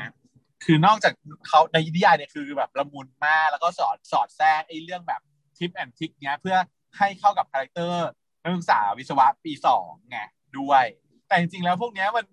[0.63, 1.13] คือนอกจาก
[1.47, 5.21] เขาในนิยายเนี่ยคือแบบละมุนมากแล้วก็สอดสอดแทรกไอ้เรื่องแบบ
[5.57, 6.57] tip and trick เนี้ยเพื่อ
[6.97, 8.07] ให้เข้ากับ character
[8.41, 10.19] นักศึกษาวิศวะปีสองไง
[10.59, 10.84] ด้วย
[11.27, 12.25] แต่จริงๆแล้วพวกเนี้ยมัน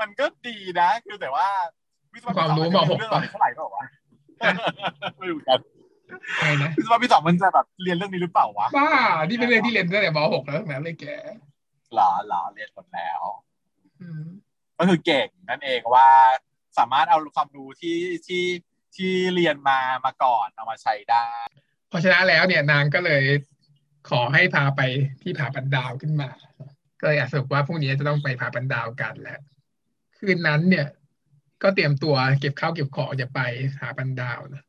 [0.00, 1.48] มันก็ดีนะ คือแต่ว่า
[2.12, 3.86] วิศวะความรู้บอกหกปเท่าไหร่ก็บอกว่า
[5.18, 5.58] ไม่รู้กัน
[6.36, 8.90] ใช่นะวิศวะปีสองมันจะแบบเรียนเรื่องนี้หรือเปล่าวะบ้า
[9.26, 11.06] นี่เป็นเรื่องที่เรียนตั้งแต่มหกแล้วนั้นเลยแก
[11.94, 13.20] หรอหรอเรียนหมดแล้ว
[14.78, 16.08] ก็คือเก่งนั่นเองว่า
[16.78, 18.44] สามารถเอาความรู้ที่ที่
[18.96, 21.26] ที่เรียนมามาก่อนเอามาใช้ได้
[21.90, 23.24] พอชนะแล้วเนี่ยนางก็เลย
[24.10, 24.80] ขอให้พาไป
[25.22, 26.30] ที่ผาปันดาวขึ้นมา
[27.00, 29.40] ก็เลยสรุปว่าพรุ่งนี้จะต้องไปผาปันดาวกันแล้ว
[30.18, 30.86] คืนนั้นเนี่ย
[31.62, 33.40] ก็เตรียมตัวเก็บข้าวเก็บของจะไป
[33.78, 34.64] ผาปันดาวนะ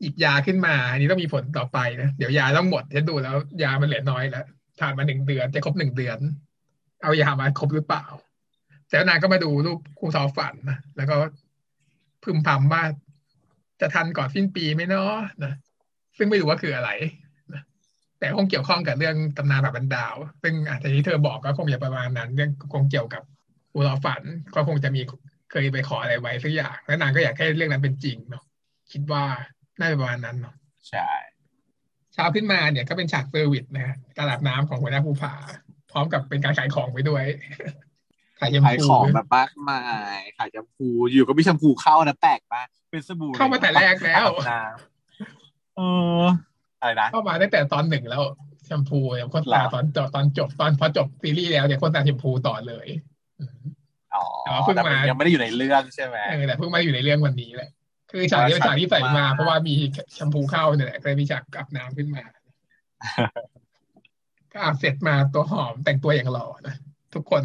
[0.00, 4.46] หยิบยาขึ้นมา อันนี้ต้องมีผลต่อไปนะ เดี๋ยวยาต้องหมดฉันดูแล้ว ยามันเหลือน้อยแล้ว
[4.80, 6.18] ผ่านมาหนึ่งเดือนจะครบหนึ่งเดือน
[7.02, 8.04] เอายามาครบหรือเปล่า
[8.90, 11.16] แล้วนางก็มาดูรูปครูสอฝันนะแล้วก็
[12.24, 12.82] พึมพำว่า
[13.80, 15.52] จะทันก่อนสิ้นปีไหมเนาะนะ
[16.18, 16.90] ซึ่งไม่รู้ว่าคืออะไร
[17.52, 17.62] นะ
[18.18, 23.22] แต่คงเกี่ยวข้องกับเรื่องตำนานแบบบรรดาว ซึ่งอาจจะที่เธอบอกก็คงจะประมาณนั้น เรื่องคงเกี่ยวกับ
[23.72, 24.22] ครูสอฝัน
[24.54, 25.00] ก็คงจะมี
[25.50, 28.44] เคยไปขออะไรไว้สักอย่างแล้วนางก็อยากให้เรื่องนั้นเป็นจริงเนาะ
[28.92, 29.24] คิดว่า
[29.80, 30.54] น่าจะประมาณนั้นเนาะ
[30.90, 31.08] ใช่
[32.14, 35.34] เช้าขึ้นมาเนี่ยก็เป็นฉากเซอร์วิสนะฮะตลาดน้ำของหัวหน้าภูผา
[35.90, 37.24] พร้อมกับเป็นการขายของไปด้วย
[38.40, 39.82] ขายยำพูของแบบมากมา
[40.16, 44.26] ยขายยำพูอยู่ก็มีแชมพูเข้านะแปลกมากเป็นสบู่เข้ามาแต่แรกแล้ว
[45.76, 45.80] เอ
[46.20, 46.22] อ
[46.80, 48.22] อะไรนะเข้ามาตั้งแต่ตอนหนึ่งแล้ว
[48.66, 52.86] แชมพูอย่างโฆษณาตอนจบตอนจบตอนพอจบซีรีส์แล้วเนี่ยโฆษณาแชมพูต่อเลย
[54.14, 54.24] อ๋อ
[54.62, 57.70] เพิ่งมายังไม่ได้อยู่ในเรื่องใช่ไหมเออแต่เพิ่งมาอยู่ในเรื่องวันนี้แหละ
[58.10, 59.74] คือฉากนี้เป็นฉากที่ใส่มา เพราะว่ามี
[60.12, 62.24] แชมพูเข้าเนี่ยแหละก็เลยมีฉากอาบน้ำขึ้นมา
[64.52, 66.76] ก็อาบเสร็จมาตัวหอมแต่งตัวอย่างหล่อนะ
[67.14, 67.44] ทุกคน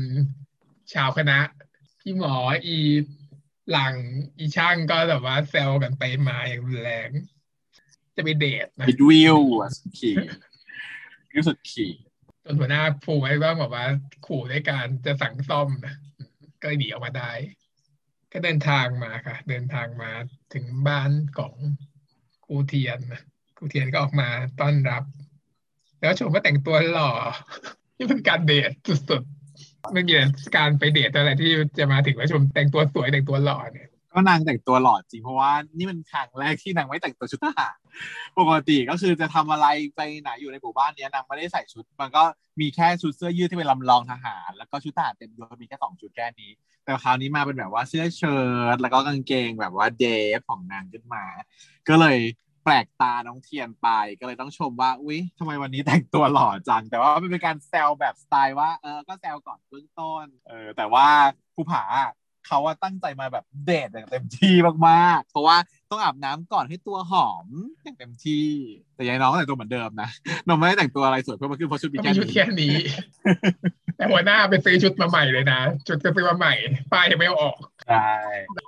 [0.94, 1.40] ชาวคณะ
[2.00, 2.36] พี่หมอ
[2.66, 2.78] อี
[3.72, 3.96] หลัง
[4.38, 7.10] อีช่างก็แบบว่าแซวกันไปมาอย่างรุนแรง
[8.16, 10.16] จะไปเดทนะบิดวิวอะสุดขี่
[11.32, 11.92] วิวสุดขี่
[12.44, 13.86] จนหัวหน้าภูมิไว้บ้างบอกว่า
[14.28, 15.96] ขู่ด้วยการจะสั่งซ่อมนะ
[16.62, 17.32] ก็เลยหนีออกมาได้
[18.36, 20.12] ก็เดินทางมาค่ะ เดินทางมา
[20.54, 21.54] ถึงบ้านของ
[22.46, 23.22] ครูเทียนนะ
[23.58, 24.30] ครูเทียนก็ออกมา
[24.60, 25.04] ต้อนรับ
[26.02, 27.12] แล้วชมว่าแต่งตัวหล่อ
[27.98, 28.72] นี่เป็นการเดท
[29.10, 30.14] สุดๆไม่มี
[30.58, 37.78] การไปเดทอะไรที่จะมาถึงว่าชมแต่งตัวสวยแต่งตัวหล่อเนี่ย ก็นางแต่งตัวหล่อจริงเพราะว่านี่มันครั้งแรกที่นางไม่แต่งตัวชุดทหาร
[38.40, 42.24] ปกติก็คือจะทำอะไรไปไหนอยู่ในหมู่บ้านเนี้ยนางไม่ได้ใส่ชุด มันก็
[42.62, 46.52] มีแค่ชุดเสื้อยืดที่เป็นลำลองทหาร แล้วก็ชุดทหารเต็มยศมีแค่สองชุดแค่นี้
[46.84, 48.44] แต่คราวนี้มาเป็นแบบว่าเสื้อเชิ้
[48.74, 50.06] ตแล้วก็กางเกงแบบว่าเด
[50.38, 51.24] ฟของนางขึ้นมา
[51.90, 52.18] ก็เลย
[52.64, 53.88] แปลกตาน้องเทียนไป
[54.20, 61.08] ก็เลยต้องชมว่าอุ๊ยทำไมวันนี้แต่งตัวหล่อจัง แต่ว่ามันเป็นการแซวแบบสไตล์ว่าเออก็แซวก่อนเบื้องต้นเออแต่ว่า
[61.56, 61.84] ภูผา
[62.48, 64.54] เขาว่าตั้งใจมาแบบเดทอย่างเต็มที่
[64.88, 65.58] มากๆ เพราะว่า
[65.92, 67.48] ต้องอาบน้ำก่อนให้ตัวหอม
[67.84, 68.48] อย่างเต็มที่
[68.96, 70.10] แต่ยายน้องก็แต่งตัวเหมือนเดิมนะ
[70.48, 72.76] น้องไม่ได้แต่งตัวอะไรสวยเพิ่มมาขึ้นเพราะชุดมีก็แค่มีชุดนี้แค่นี้
[73.98, 76.54] แต่หัวหน้าไปซื้อชุดมาใหม่เลยนะชุดก็ซื้อมาใหม่
[76.92, 78.12] ป้ายยังไม่เอาออกใช่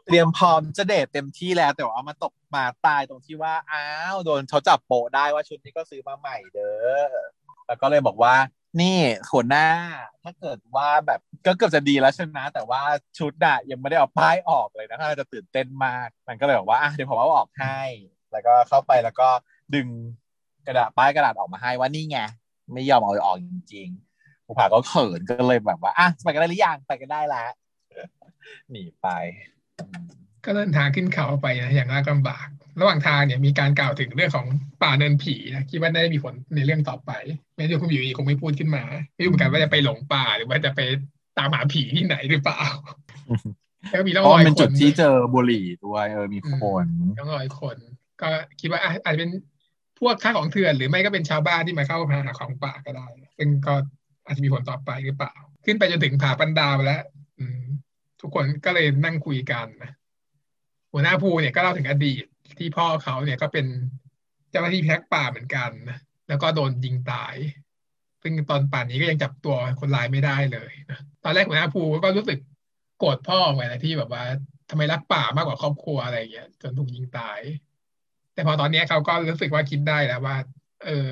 [0.06, 6.74] เตรียมพร้อมจะเดทเต็มที่แล้ว แต่ว่าเอามาตกมาตายตรงที่ว่าอ้าวโดนเขาจับโปะได้ว่าชุดนี้ก็ซื้อมาใหม่เด้
[7.10, 7.14] อ
[7.68, 8.36] แล้วก็เลยบอกว่า
[8.82, 8.98] นี่
[9.32, 9.68] หัวหน้า
[10.24, 12.82] ถ้าเกิดว่าแบบก็เกือบจะดีแล้วใช่ไหมแต่ว่า
[13.18, 17.80] ชุดอะยังไม่ได้เอาป้ายออกเลยนะถ้าจะตื่นเต้นมากมันก็เลยบอกว่าอะเดี๋ยวผมเอาออกให้
[18.32, 19.30] แล้วก็เข้าไปแล้วก็
[19.76, 19.88] ดึง
[20.68, 22.18] กระดาษป้ายกระดาษออกมาให้ว่านี่ไง
[22.74, 27.50] ไม่ยอมเอาออกจริงๆผู้ผาก็เขินก็เลยแบบว่าอะไปกันได้หรือยังไปกันได้ล้ว
[28.72, 29.08] หนีไป
[30.46, 32.48] ก็เดินทางขึ้นเขาไปนะอย่างยากลำบาก
[32.80, 34.48] ระหว่างทางเนี่ยมีการกล่าวถึงเรื่องของ
[34.84, 37.12] ป่าเนินผีนะคิดว่าน่าจะมีผลในเรื่องต่อไป
[37.56, 38.84] แม้จะคุณอยู่ดีคงไม่พูดขึ้นมา
[39.16, 40.80] ไม่รู้เหมือนกันว่าจะไปหลงป่าหรือว่าจะไป
[41.38, 42.64] ตามหาผีที่ไหนหรือเปล่า
[43.90, 46.86] แล้วก็มีร่องเพราะรอยมันเป็นคจุดนที่เจอบุหรี่ด้วยเออมีคน
[47.18, 47.78] ร่องรอยคน
[48.22, 49.32] ก็คิดว่าอะอาจจะเป็น
[50.00, 53.08] พวกค่าของเถื่อนหรือไม่ก็เป็นชาวบ้านที่มาเข้ามาหาของป่าก็ได้
[53.38, 53.74] ซึ่งก็
[54.26, 55.34] อาจจะมีผลต่อไปหรือเปล่า
[55.66, 57.02] ขึ้นไปจนถึงผาปันดาวแล้ว
[57.40, 57.62] อืม
[58.22, 59.92] ทุกคนก็เลยนั่งคุยกันนะ
[60.92, 62.26] หัวหน้าภูเนี่ยก็เล่าถึงอดีต
[62.60, 63.66] ที่พ่อเขาเนี่ยก็เป็น
[64.52, 67.36] เจ้าหน้าที่แพิทักป่าเหมือนกันนะแล้วก็โดนยิงตาย
[68.22, 72.40] ซึ่งตอนป่านนี้ก็ยังจับตัวคนร้ายไม่ได้เลยนะตอนแรกหัวหน้าภูก็รู้สึก
[73.00, 74.24] โกรธพ่อไงนะที่แบบว่า
[74.70, 77.40] ทำไมรักป่ามากกว่าครอบครัวอะไรอย่างเงี้ยจนถูกยิงตาย
[78.34, 80.38] แต่พอตอนนี้เขาก็รู้สึกว่าคิดได้แล้วว่า
[80.86, 81.10] เออ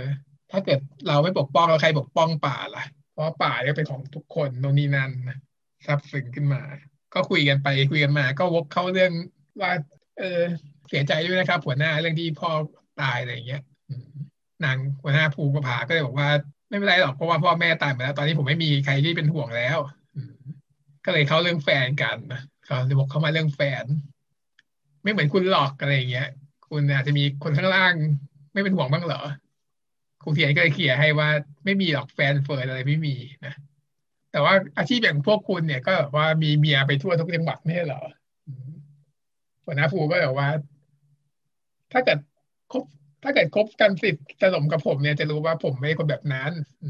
[0.52, 2.84] ถ้าเกิดเราไม่ปกป้องแล้วใครปกป้องป่าล่ะ
[3.14, 5.38] เพราะป่าเนี่ยเป็นของทุกคนโน่นนี่นั่นนะ
[5.86, 6.62] ซับซึ้งขึ้นมา
[7.14, 9.12] ก็คุยกันไปคุยกันมา ก็วกเข้าเรื่อง
[9.62, 9.72] ว่า
[10.20, 10.42] เออ
[10.90, 12.50] เสียใจด้วยนะครับ หัวหน้าเรื่องที่พ่อ
[13.02, 13.62] ตายอะไรอย่างเงี้ย
[14.66, 16.30] นางหัวหน้าภูประภาก็เลยบอกว่า
[16.70, 19.78] ไม่เป็นไรหรอกเพราะว่าพ่อแม่ตายไปแล้ว ตอนนี้ผมไม่มีใครที่เป็นห่วงแล้ว
[21.06, 22.18] ก็เลยเข้าเรื่องแฟนกัน
[22.66, 23.86] เขาเลยบอกเข้ามาเรื่องแฟน
[25.04, 26.30] ไม่เหมือนคุณหรอกอะไรอย่างเงี้ย
[26.70, 27.94] คุณอาจจะมีคนข้างล่าง
[28.54, 29.22] ไม่เป็นห่วงบ้างเหรอ
[30.24, 31.30] ครูเทียนก็เลย clear ให้ว่า
[31.66, 33.16] ไม่มีหรอกแฟนเฟิร์นอะไรไม่มี
[33.46, 33.54] นะ
[34.32, 38.02] แต่ว่าอาชีพอย่างพวกคุณเนี่ยก็ว่ามีเมียไปทั่วทุกจังหวัดไม่ใช่เหรอ
[39.66, 40.48] หัวหน้าภูก็แบบว่า
[41.96, 42.20] ถ้าเกิด
[42.72, 42.84] คบ
[43.24, 46.52] ถ้าเกิดคบกันสิทธิ์สมกับผมเนี่ยจะรู้ว่าผมไม่คนแบบนั้น
[46.84, 46.86] อ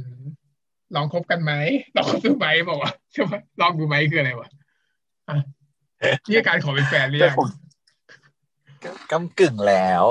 [0.95, 1.53] ลองคบกันไหม
[1.95, 4.49] ลองคบดูไหมบอกว่าใช่ไหมลองดูไหมคืออะไรวะ
[5.29, 5.37] อะ
[6.29, 7.49] นี่การขอเป็นแฟนหรือแต่ยังผม
[9.11, 10.03] กำกึ่งแล้ว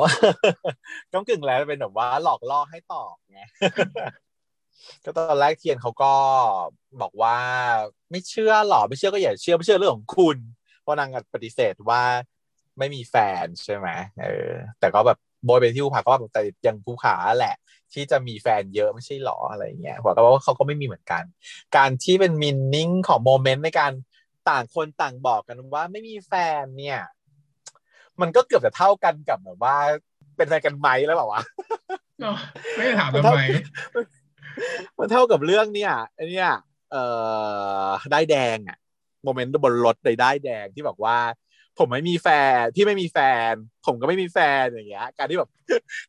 [1.12, 3.40] กำกึ่งแล้วเป็นแบบว่าหลอกล่อให้ตอบไง
[5.04, 6.12] ก็ตอนแรกเทียนเขาก็
[7.00, 7.36] บอกว่า
[8.10, 10.36] ไม่เชื่อหรอไม่เชื่อก็อย่าเชื่อไม่เชื่อเรื่องของคุณ
[10.82, 12.02] เพราะนางปฏิเสธว่า
[12.78, 13.88] ไม่มีแฟนใช่ไหม
[14.22, 17.56] เออ แต่ก็แบบโบยไปที่ภูผาก็แบบแต่ยังภูผาแหละ
[17.92, 21.22] ที่จะมีแฟนเยอะไม่ใช่หรออะไรอย่างเงี้ยบอกก็ว่าเขาก็ไม่มีเหมือนกัน
[21.76, 23.92] การที่เป็นมินนิ่งของโมเมนต์ในการ
[24.48, 27.00] ต่างคนต่างบอกกันว่าไม่มีแฟนเนี่ย
[28.20, 29.76] มันก็เกือบจะเท่ากันกับแบบว่า
[30.36, 31.42] เป็นแฟนกันไหมแล้วเปล่าวะ
[32.20, 32.36] เนาะ
[32.76, 33.42] ไม่ได้ถามทำไม
[34.98, 36.50] มันเท่ากับเรื่องเนี่ยไอเนี่ย
[36.90, 37.04] เอ่
[37.84, 38.78] อได้ายแดงอะ
[39.24, 41.16] โมเมนต์บนรถในได้ายแดงที่บอกว่า
[41.78, 42.28] ผมไม่มีแฟ
[42.60, 43.18] นที่ไม่มีแฟ
[43.50, 43.52] น
[43.86, 45.50] ผมก็ไม่มีแฟนอย่างเงี้ย การที่แบบ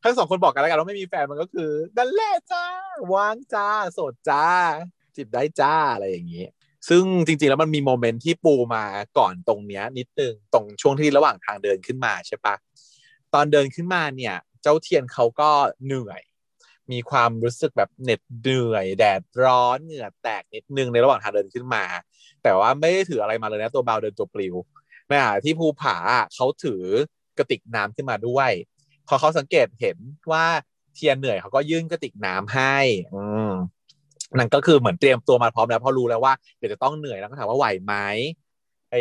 [0.04, 2.66] ทั้งสองคนบอกกันแล้วกันว่าไม่มีแฟนมันก็คือนั่นแหละจ้า
[3.14, 4.46] ว่างจ้าโสดจ้า
[5.16, 6.46] จีบได้จ้าอะไรอย่างเงี้
[6.90, 8.86] ซึ่งจริงๆแล้วมันมีโมเมนต์ที่ปูมา
[9.18, 12.56] ก่อนตรงเนี้ย นิดนึงตรงช่วงที่ระหว่างทางเดินขึ้นมาใช่ปะ
[13.34, 15.50] ตอนเดินขึ้นมาเนี่ย เจ้าเทียนเขาก็
[15.86, 16.22] เหนื่อย
[16.92, 21.84] มีความรู้สึกแบบเหน็ดเหนื่อย แดดร้อนเหงื่อแตกนิดนึงในระหว่างทางเดินขึ้นมา
[22.44, 24.56] แต่ว่าไม่ได้ถืออะไรมาเลยนะตัวเบาเดินตัวปลิว
[25.08, 25.98] ในขณะที่ภูผา
[26.36, 26.84] เขาถือ
[27.38, 28.52] กระติกน้ำขึ้นมาด้วย
[29.08, 29.98] พอเขาสังเกตเห็น
[30.32, 30.46] ว่า
[30.96, 32.78] เทียนเหนื่อยเขาก็ยื่นกระติกน้ำให้
[33.16, 33.52] อืม
[34.38, 37.94] นั่นก็คือเหมือนเตรียมตัวมาพร้อมแล้วพราะรู้แล้วว่าเดี๋ยวจะต้องเหนื่อยแล้วก็ถามว่าไหวไหม
[38.92, 38.96] ไอ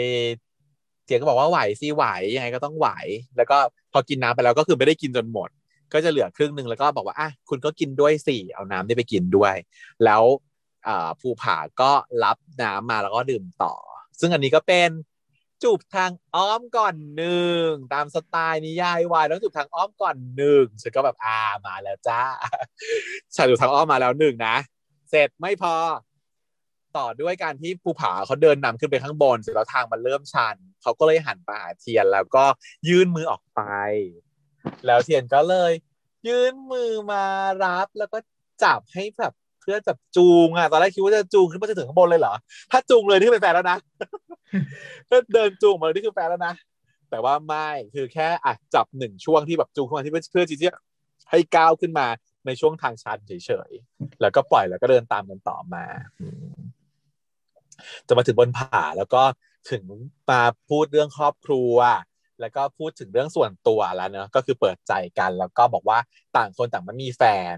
[1.04, 2.88] เจียนก็บอกว่าไหวสิไหวยังไงก็ต้องไหว
[3.36, 3.56] แล้วก็
[3.92, 5.48] พอกินน้ำไปแล้วก็คือไม่ได้กินจนหมด
[5.92, 9.54] ก็จะเหลือครึ่งหนึ่งแล้วก็บอกว่าอะคุณก็กินด้วยสิเอาน้ำได้ไปกินด้วย
[10.04, 10.22] แล้ว
[11.20, 11.90] ภูผาก็
[12.24, 13.74] รับน้ำมาแล้วก็ดื่มต่อ
[14.20, 14.90] ซึ่งอันนี้ก็เป็น
[15.64, 22.22] จูบทางอ้อมก่อนหนึ่งตามสไตล์นิยายวายต้องจูบทางอ้อมก่อนหนึ่งฉันก็แบบอ่ามาแล้วจ้า
[23.36, 24.56] ฉันจูบทางอ้อมมาแล้วหนึ่งนะ
[25.10, 25.74] เสร็จไม่พอ
[26.96, 32.44] ต่อด้วยการที่ภูผาเขาเดินนำขึ้นไปข้างบนเสร็จแล้วทางมันเริ่มชันเขาก็เลยหันมาหาเทียนแล้วก็
[32.88, 33.60] ยื่นมือออกไป
[34.86, 35.72] แล้วเทียนก็เลย
[36.28, 37.24] ยื่นมือมา
[37.64, 38.18] รับแล้วก็
[38.64, 42.34] จับให้แบบเพื่อจับจูงอะตอนแรกคิดว่าจะจูงขึ้นไปถึงข้างบนเลยเหรอ
[42.70, 43.78] ถ้าจูงเลยที่เป็นแฟนแล้วนะ
[45.08, 46.54] ถ้าเดินจูงมาเลยที่คือแฟนแล้วนะ
[47.10, 50.70] แต่ว่าไม่คือแค่อะจับหนึ่งช่วงที่แบบจูงขึ้นมาที่เพื่อที่จะ
[51.30, 52.06] ให้ก้าวขึ้นมา
[52.46, 53.32] ในช่วงทางชันเฉ
[53.68, 55.84] ยๆ แล้วก็ปล่อยแล้วก็เดินตามกันต่อมา
[58.06, 59.22] จะมาถึงบนผาแล้วก็
[59.70, 59.82] ถึง
[60.30, 61.74] มาพูดเรื่องครอบครัว
[62.40, 65.98] แล้วก็พูดถึงเรื่องส่วนตัวแล้วเนอะก็คือเปิดใจกัน แล้วก็บอกว่า
[66.36, 67.22] ต่างคนต่างมันมีแฟ
[67.54, 67.56] น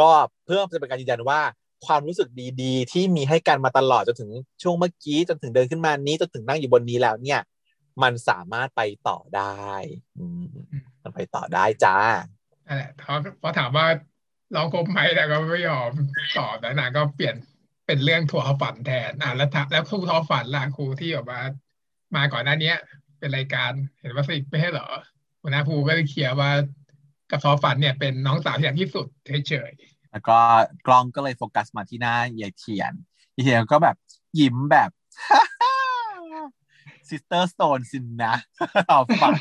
[0.00, 0.10] ก็
[0.44, 1.40] เพื่อจะเป็นการยืนยันว่า
[1.86, 2.28] ความรู้สึก
[2.62, 4.30] ดีๆ ที่มีให้กันมาตลอดจนถึง
[4.62, 7.40] ช่วงเมื่อกี้จนถึงเดินขึ้นมานี้จนถึงนั่งอยู่บนนี้แล้วเนี่ย
[8.02, 9.68] มันสามารถไปต่อได้
[11.02, 11.96] มันไปต่อได้จ้า
[12.66, 13.86] นั่นแหละเขาพอถามว่า
[14.54, 15.90] ลองคบไหมแต่ก็ไม่ยอม
[16.38, 17.36] ตอบแล้วนางก็เปลี่ยน
[17.86, 21.42] เป็นเรื่องถั่วฝันแทนอะแล้วแล้วครูทอฝันล่ะครูที่แบบว่า
[22.16, 22.72] มาก่อนหน้านี้
[23.18, 23.70] เป็นรายการ
[24.00, 24.88] เห็นว่าสิไม่ใช่เหรอ
[25.42, 26.50] หัวหน้าภูก็เลยเขียนว่า
[27.30, 29.06] กับทอฝันเนี่ยเป็นน้องสาวที่ดีที่สุด
[29.48, 29.72] เฉย
[30.12, 30.38] แล้วก็
[30.86, 32.92] กล้องก็เลยโฟกัสมาที่หน้ายายเทียน
[33.36, 33.96] ยายเทียนก็แบบ
[34.38, 34.90] ยิ้มแบบ
[37.08, 38.34] sister zone สินะ
[38.88, 39.34] ทอฝัน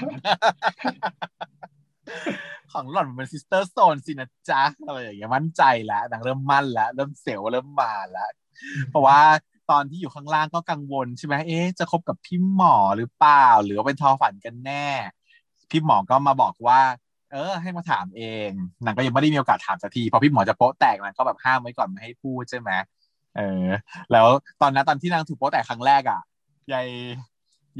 [2.71, 8.31] ของหล่อนมัน sister zone สินะจ๊ะอะไรอย่างเงี้ยมั่นใจแล้วนางเริ่มมั่นแล้วเริ่มเสียวเริ่มมาแล้ว
[8.89, 9.19] เพราะว่า
[9.71, 14.87] ตอนที่อยู่ข้างล่างก็กังวลใช่ไหมเอ๊ะจะคบกับพี่หมอหรือเปล่า หรือว่าเป็นทอฝันกันแน่
[15.69, 16.79] พี่หมอก็มาบอกว่า
[17.31, 18.49] เออ ให้มาถามเอง
[18.85, 22.71] นางก็ยังไม่ได้มีโอกาสถามสักทีพอพี่หมอจะโป๊ะแตกนางก็แบบห้ามไว้ก่อนไม่ให้พูดใช่ไหม
[23.37, 23.67] เออ
[24.11, 24.27] แล้ว
[24.61, 26.21] ตอนนั้นตอนที่นางถูกโป๊ะแตกครั้งแรกอะ
[26.73, 26.87] ยาย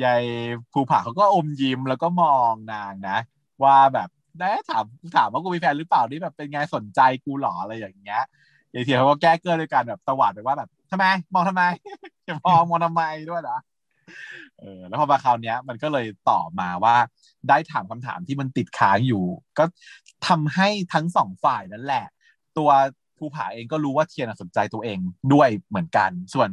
[0.04, 0.24] ยาย
[0.74, 3.18] ภูผาเขาก็อมยิ้มแล้วก็มองนางนะ
[3.64, 4.86] ว่าแบบได้ถาม
[5.16, 8.22] ถามว่ากูมีแฟนหรือเปล่านี่แบบเป็นไงสนใจกูหรออะไรอย่างเงี้ย
[8.74, 11.64] ยายเทียเขาก็แก้เกินด้วยการแบบตวาดไปว่าแบบทำไม มองทำไม
[12.28, 13.60] จะมองมองทำไมด้วยนะ
[14.60, 16.95] เออแล้วพอมาคราวนี้มันก็เลยต่อมาว่า
[17.49, 19.24] ได้ถามคำถามที่มันติดค้างอยู่
[19.57, 19.64] ก็
[20.28, 22.05] ทำให้ทั้งสองฝ่ายนั่นแหละ
[22.57, 22.70] ตัว
[23.18, 24.99] ภูผาเองก็รู้ว่าเทียนสนใจตัวเอง
[25.34, 26.49] ด้วยเหมือนกัน ส่วน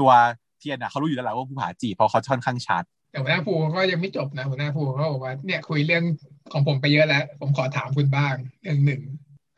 [0.00, 0.10] ตัว
[0.58, 6.04] เทียนอะเขารู้อยู่แล้วแหละว่าภูผาจีเพราะเขาค่อนข้างชัดแต่หัวหน้าภูก็ยังไม่จบนะหัวหน้าภูเขาบอกว่าเนี่ยคุยเรื่อง
[6.52, 9.02] ของผมไปเยอะแล้ว ผมขอถามคุณบ้างเรื่องหนึ่ง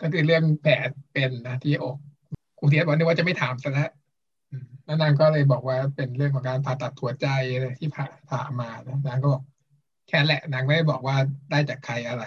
[0.00, 0.74] ก็คือเรื่องแผล
[1.12, 1.96] เป็นนะที่อก
[2.58, 3.90] ครูเทียบบอกนึกว่าจะไม่ถามซะแล้ว
[4.84, 7.26] แล้วนางก็เลยบอกว่าเป็นเรื่องของการผ่าตัดหัวใจ
[7.78, 9.42] ที่ผ่าผ่ามานะนางก็บอก
[10.08, 11.16] แค่แหละนางไม่ได้บอกว่า
[11.50, 12.24] ได้จากใครอะไร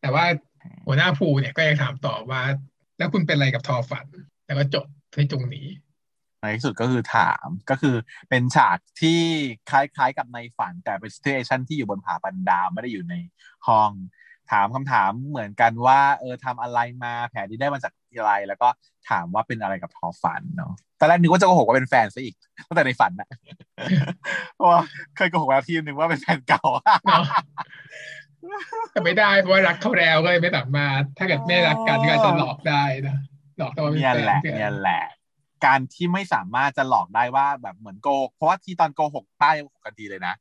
[0.00, 0.24] แต่ว่า
[0.86, 2.42] หัวหน้าภูเนี่ยก็ยังถามต่อว่า
[2.98, 4.06] แล้วคุณเป็นอะไรกับทอฝัน
[4.46, 5.66] แล้วก็จบที่ตรงนี้
[6.40, 7.96] ในที่สุดก็คือถามก็คือ
[8.28, 9.20] เป็นฉากที่
[9.70, 13.14] คล้ายๆกับในฝัน แต่เป็นสเตชันที่อยู่บนผาบันดาไม่ได้อยู่ใน
[13.66, 13.90] ห้อง
[14.50, 18.68] ถามคำถามเหมือนกันว่า เออทำอะไรมาแผลที่ได้มาจาก อะไรแล้วก็
[19.08, 22.36] ถามว่าเป็นอะไรกับทอฝันเนาะตอนแรกนึกว่าจะโกหกว่าเป็นแฟนซะอีก
[22.66, 23.28] ตั้งแต่ในฝันนะ
[24.54, 24.80] เพราะว่า
[25.16, 26.64] เคยโกหกแล้วทีนึงว่าเป็นแฟนเก่า
[28.90, 33.16] แต่ไม่ได้เพราะว่ารักเขาแล้วก็เลยไม่สามารถถ้าเกิดไม่รักกันก็จะหลอกได้นะ
[33.58, 35.04] หลอกตัวเป็นแฟนเนี่ยแหละเนี่ยแหละ
[35.66, 40.34] การที่ไม่สามารถจะหลอกได้ว่าแบบเหมือนโกเพราะว่าที่ตอนโกหกป้ายโกหกกันทีเลยนะ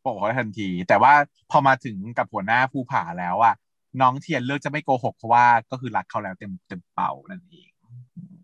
[0.00, 1.12] โกหกทันที แต่ว่า
[1.50, 3.54] พอมาถึงกับหัวหน้าผู้ผ่าแล้วอะ
[4.00, 7.70] น้องเทียนเลือกจะไม่โกหกเพราะว่าก็คือรักเขาแล้วเต็มเต็มเป่านั่นเอง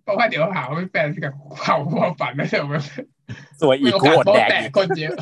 [0.02, 1.32] เพราะว่าเดี๋ยวหาว่าเป็นแฟนกับ
[1.62, 2.74] เขาความฝันไม่ใช่ไหม
[3.60, 5.16] สวยอีกโคตรแดกคนเยอะ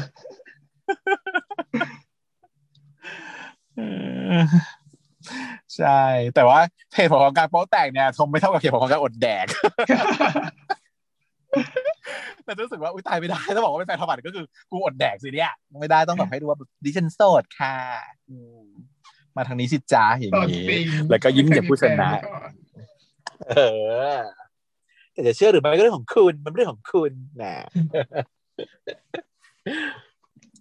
[5.76, 6.02] ใช่
[6.34, 6.60] แต่ว่า
[6.94, 9.46] เหตุผลของการโป๊แตกเนี่ยทงไม่เท่ากับเหตุผลของการอดแดก
[12.44, 17.76] แต่รู้สึกว่าอุ้ยตายไม่ได้ต้องบอกว่าเป็นแฟนทอมัดก็คือ กูอดแดกสิเนี่ยไม่ได้ต้องแบบให้ดูว่าดิฉันโสดค่ะ
[19.36, 20.66] มาทางนี้สิจ้าอย่างนี้
[21.10, 22.10] แล้วก็ยิ้มอย่าพูดชนะ
[23.50, 23.60] เอ
[24.16, 24.18] อ
[25.12, 27.12] แต่จะเชื่อหรือไม่ก็เรื่องของคุณมันเรื่องของคุณ
[27.42, 27.56] นะ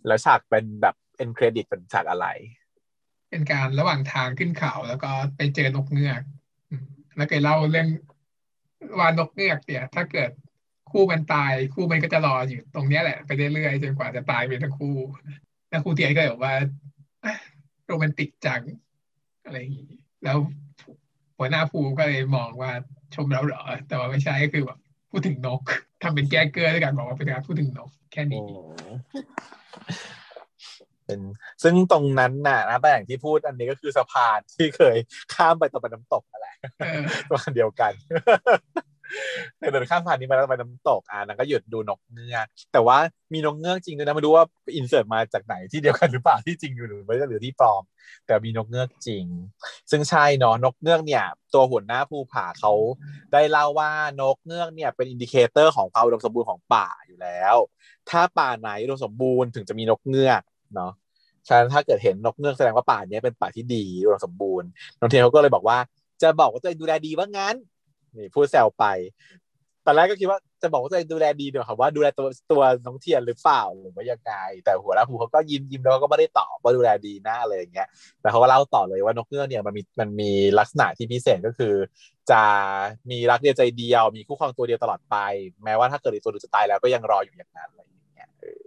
[0.07, 2.27] แล้วฉากเป็นแบบเอ็นเครดิตเป็นฉากอะไร
[3.29, 6.21] เป็นการระหว่างทางขึ้นเขาแล้วก็ไปเจอนกเงือก
[7.17, 7.87] แล้วก็เล่าเรื่อง
[8.99, 10.31] ว่านกเงือกเนี่ย ถ้าเกิด
[10.91, 14.97] คู่มันตายคู่มันก็จะรออยู่ตรงนี้แหละไปเรื่อยๆจนกว่าจะตายไปทั้งคู่
[15.69, 16.53] แล้วครูเทียนก็บอกว่า
[17.91, 18.61] โรแมนติกจัง
[19.45, 19.91] อะไรอย่างนี้
[20.23, 20.37] แล้ว
[21.37, 22.71] หัวหน้าภูก็เลยมองว่า
[23.15, 24.79] ชมเราเหรอ แต่ว่าไม่ใช่ก็คือแบบ
[25.11, 25.61] พูดถึงนก
[26.03, 28.41] ทำเป็นแก้เกลือด้วยกันบอกว่าเป็นการพูดถึงนก แค่นี้
[31.05, 31.19] เป็น
[31.63, 34.97] ซึ่งตรงนั้นน่ะนะแต่อย่างที่พูดอันนี้ก็คือสะพานที่เคย
[35.33, 37.91] ข้ามไปตะวันน้ำตกนั่นแหละเออตัวเดียวกัน
[39.71, 42.97] เดินข้ามสะพานนี้มาแล้วไปน้ำตกอะนังก็หยุดดูนกเงือกแต่ว่า
[43.33, 47.83] มีนกเงือกจริงด้วยนะไม่รู้ว่า insert มาจากไหนที่เดียวกันหรือเปล่าที่จริงอยู่หรือไม่หรือที่ปลอม
[48.25, 49.25] แต่มีนกเงือกจริง
[49.91, 52.73] ซึ่งใช่เนาะนกเงือกเนี่ย ตัวหัวหน้าภูผาเขา
[53.33, 53.91] ได้เล่าว่า
[54.21, 57.55] นกเงือกเนี่ยเป็น indicator ของความอุดมสมบูรณ์ของป่าอยู่แล้ว
[58.09, 60.41] ถ้าป่าไหนอุดมสมบูรณ์ถึงจะมีนกเงือก
[60.75, 60.91] เนาะ
[61.47, 64.67] ฉะนั้นถ้าเกิดเห็นนกเงือกแสดงว่าป่าเนี้ยเป็นป่าที่ดีอุดมสมบูรณ์
[64.99, 65.77] น้องเทียนเขาก็เลยบอกว่า
[66.21, 67.55] จะบอกว่าตัวเองดูแลดีว่างั้น
[68.17, 68.85] นี่พูดแซวไป
[69.85, 74.33] ตอนแรกก็คิดว่าจะบอกว่าตัวเองดูแลดีเดี๋ยวค่ะว่าดูแลตัวตัวน้องเทียนหรือเปล่าหรือว่ายังไง
[74.63, 77.87] แต่หัวหน้าภูเขาก็ยิ้มยิ้มแล้วก็ไม่ได้ตอบว่าดูแลดีนะอะไรอย่างเงี้ย
[78.21, 81.73] แต่เขาก็เล่าต่อเลยว่านกเงือกเนี่ยมันมีมันมีลักษณะที่พิเศษก็คือ
[82.31, 82.41] จะ
[83.09, 85.15] มีรักเดียวใจเดียว มีคู่ครองตัวเดียวตลอดไป
[85.63, 88.61] แม้ว่าถ้าเกิดอีกตัวหนึงจะตายแล้วก็ยังรออยู่อย่างนั้นอะไรอย่างเงี้ยเออ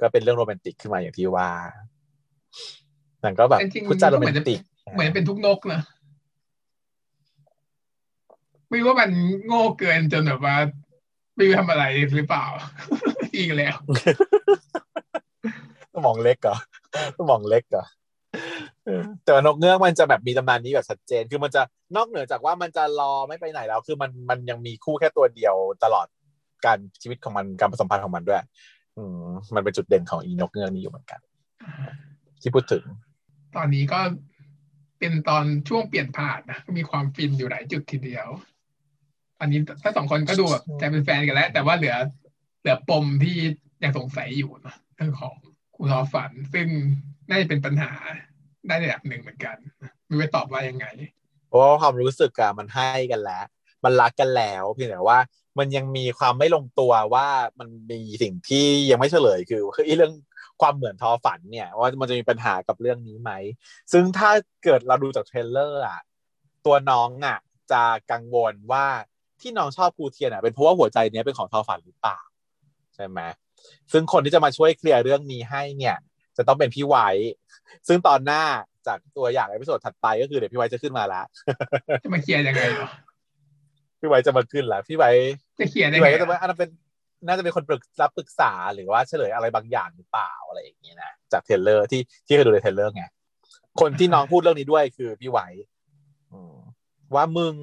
[0.00, 1.48] ก็เป็นเรื่องโรแมนติกขึ้นมาอย่างที่ว่า
[3.22, 4.58] หนังก็แบบจริงๆพูดจาโรแมนติก
[4.94, 5.80] เหมือนเป็นทุกนกนะ
[8.70, 9.10] ไม่รู้ว่ามัน
[9.46, 10.56] โง่เกินจนแบบว่า
[11.36, 12.46] ไม่รู้ทำอะไรหรือเปล่า
[13.36, 13.76] อีกแล้ว
[15.94, 16.56] สมองเล็กเหรอ
[17.18, 17.84] สมองเล็กเหรอ
[18.84, 21.62] เออแต่ว่านกเงือกมันจะแบบมีตำนานนี้แบบชัดเจน คือมันจะ
[21.96, 25.54] นอกเหนือจากว่ามันจะรอไม่ไปไหนแล้ว คือมันมันยังมีคู่แค่ตัวเดียว
[25.84, 26.06] ตลอด
[26.66, 28.42] การชีวิตของมันการผสมพันธุ์ของมันด้วย
[28.96, 31.20] อืมมันเป็นจุดเด่นของอีนกเงือกนี้อยู่เหมือนกัน
[32.42, 32.84] ที่พูดถึง
[33.56, 34.00] ตอนนี้ก็
[34.98, 38.28] เป็นตอนช่วงเปลี่ยนผ่านนะก็มีความฟินอยู่หลายจุดทีเดียว
[39.40, 41.96] อันนี้ถ้าสองคนก็ดูแบบจะเป็นแฟนกันแล้ว แต่ว่าเหลือ
[42.60, 43.36] เหลือปมที่
[43.82, 45.34] ยังสงสัยอยู่นะเรื่องของ
[45.74, 46.66] ครูทอฝัน ซึ่ง
[47.28, 47.92] น่าจะเป็นปัญหา
[48.66, 49.56] ได้ในระดับหนึ่งเหมือนกัน
[50.06, 50.86] ไม่รู้จะตอบว่ายังไง
[51.48, 53.44] เพราะว่าความรู้สึกอะมันให้กันแล้ว
[53.84, 55.18] มันรักกันแล้วเพียงแต่ว่า
[55.58, 57.26] มันยังมีความไม่ลงตัวว่า
[57.58, 60.12] มันมีสิ่งที่ยังไม่เฉลยคือคือไอ้เรื่อง
[60.60, 63.30] ความเหมือนทอฝันเนี่ย ว่ามันจะมีปัญหากับเรื่องนี้ไหม
[63.92, 64.30] ซึ่งถ้า
[64.64, 66.00] เกิดเราดูจาก trailer อะ
[66.66, 67.38] ตัวน้องอะ
[67.72, 67.82] จะ
[68.12, 68.86] กังวลว่า
[69.42, 72.18] ที่น้องชอบครูเทียนอะเป็นเพราะว่าหัวใจเนี้ยเป็นของทอฝันหรือเปล่า
[72.94, 73.20] ใช่ไหม
[73.92, 75.96] ซึ่งคนที่จะมาช่วยเคลียร์เรื่องนี้ให้เนี่ย
[76.36, 77.08] จะต้องเป็นพี่ไว้
[77.88, 78.42] ซึ่งตอนหน้า
[78.86, 81.24] จากตัวอย่างใน episode ถัดไปก็คือเดี๋ยวพี่ไว้จะขึ้นมาแล้ว
[82.04, 82.88] จะมาเคลียร์ยังไงเหรอ
[84.00, 85.10] พี่ไว้จะมาขึ้นแล้วพี่ไว้
[85.58, 86.70] จะเคลียร์ได้พี่ไงไว้ก็จะอะว่าอันนั้นเป็น
[87.26, 93.04] น่าจะเป็นคนปรึกรับปรึกษาหรือว่าเฉลยอะไรบางอย่างหรือเปล่าอะไรอย่างนี้นะจาก trailer ที่ที่เคยดูใน trailer ไง
[93.80, 95.46] คนที่น้องพูดเรื่องนี้ด้วยคือพี่ไว้
[96.32, 96.56] อืม
[97.14, 97.54] ว่ามึง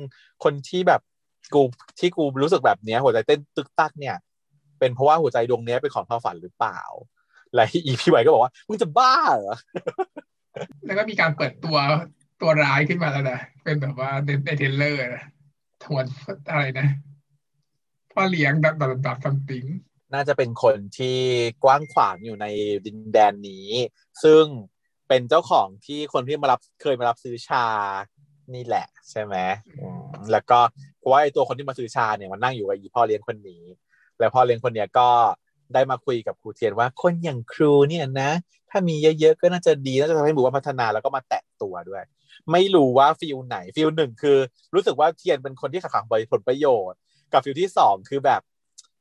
[0.43, 1.01] คนที่แบบ
[1.53, 1.61] กู
[1.99, 4.15] ที่กูรู้สึกแบบเนี้ย หัวใจเต้นตึกตักเนี่ย
[4.79, 6.81] เป็นเพราะว่าหัวใจดวงเนี้ยเป็นของความฝันหรือเปล่า
[7.53, 9.55] และอีพี่ไว้ก็บอกว่ามึงจะบ้าเหรอ
[10.85, 11.77] แล้วก็มีการเปิดตัว
[12.41, 15.23] ตัวร้ายขึ้นมาแล้วนะเป็นแบบว่าในใน trailer นะ
[15.83, 16.05] ทวน
[16.49, 16.87] อะไรนะ
[18.11, 19.65] พ่อเลี้ยงดับดับดับซัมติง
[20.13, 21.19] น่าจะเป็นคนที่
[21.63, 22.45] กว้างขวางอยู่ใน
[22.85, 23.67] ดินแดนนี้
[24.23, 24.43] ซึ่ง
[25.07, 27.65] เป็นเจ้าของที่คนที่มารับเคยมารับซื้อชา
[28.55, 29.35] นี่แหละ ใช่ไหม
[30.31, 30.59] แล้วก็
[31.07, 33.63] ราะว่าไอ้ตัวคนที่มาซื้อชาเนี่ยมันนั่งอยู่กับอีพ่อเลี้ยงคนนี้
[34.19, 35.09] แล้วพ่อเลี้ยงคนเนี้ยก็
[35.73, 38.31] ได้มาคุยกับครูเทียนว่าคนอย่างครูเนี่ยนะ
[38.71, 42.03] ถ้ามีเยอะๆก็น่าจะดีน่าจะทำให้หมู่บ้านพัฒนาแล้วก็มาแตะตัวด้วย
[42.51, 44.37] ไม่รู้ว่าฟิลไหนฟิลหนึ่งคือ
[44.73, 46.99] รู้สึกว่าเทียนเป็นคนที่ขัดขวางผลประโยชน์
[47.33, 48.41] กับฟิลที่สองคือแบบ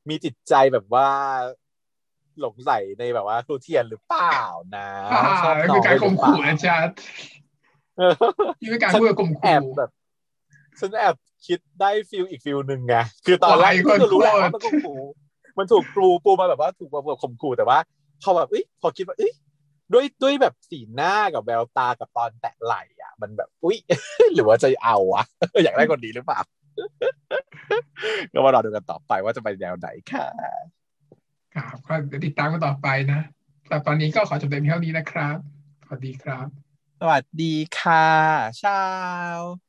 [0.08, 1.08] มีจิตใจแบบว่า
[2.40, 4.40] หลงใส่ในแบบว่าครูเทียนหรือเปล่า
[4.76, 6.88] นะอ่าชอบแล้วน้อมีงการข่มขู่หรือนะเปล่าชัด
[7.98, 8.12] เออ
[8.60, 9.90] นี่เป็นการพูดกับข่มแอขู่บแบบ
[10.80, 12.94] ฉันแอบ คิดได้ฟิลอีกฟิลหนึ่งไง
[13.26, 15.00] คือตอนแรกวายก็รู้แหละโคตรว่ามันข่มขู่
[15.58, 17.78] มันถูกปูปูมาแบบว่าถูกมาแบบข่มขู่แต่ว่า
[18.22, 19.32] พอแบบเอ้ยพอคิดว่าเอ้ย
[19.92, 23.76] ด้วยด้วยแบบสีหน้ากับแววตากับตอนแตะไหล่อะ มันแบบอุ้ย
[24.34, 25.24] หรือว่าจะเอาอะ
[25.64, 26.40] อยากได้คนดีหรือเปล่า
[28.32, 30.26] ก็มารอดูกันต่อไปว่าจะไปแนวไหนค่ะ
[31.54, 33.20] ครับก็เดี๋ยวติดตามกันต่อไปนะ
[33.68, 35.36] แต่ตอนนี้ก็ขอจบเพียงเท่านี้นะครับ
[35.84, 36.46] สวัสดีครับ
[37.00, 38.06] สวัสดีค่ะ
[38.62, 38.82] ชา
[39.36, 39.65] ว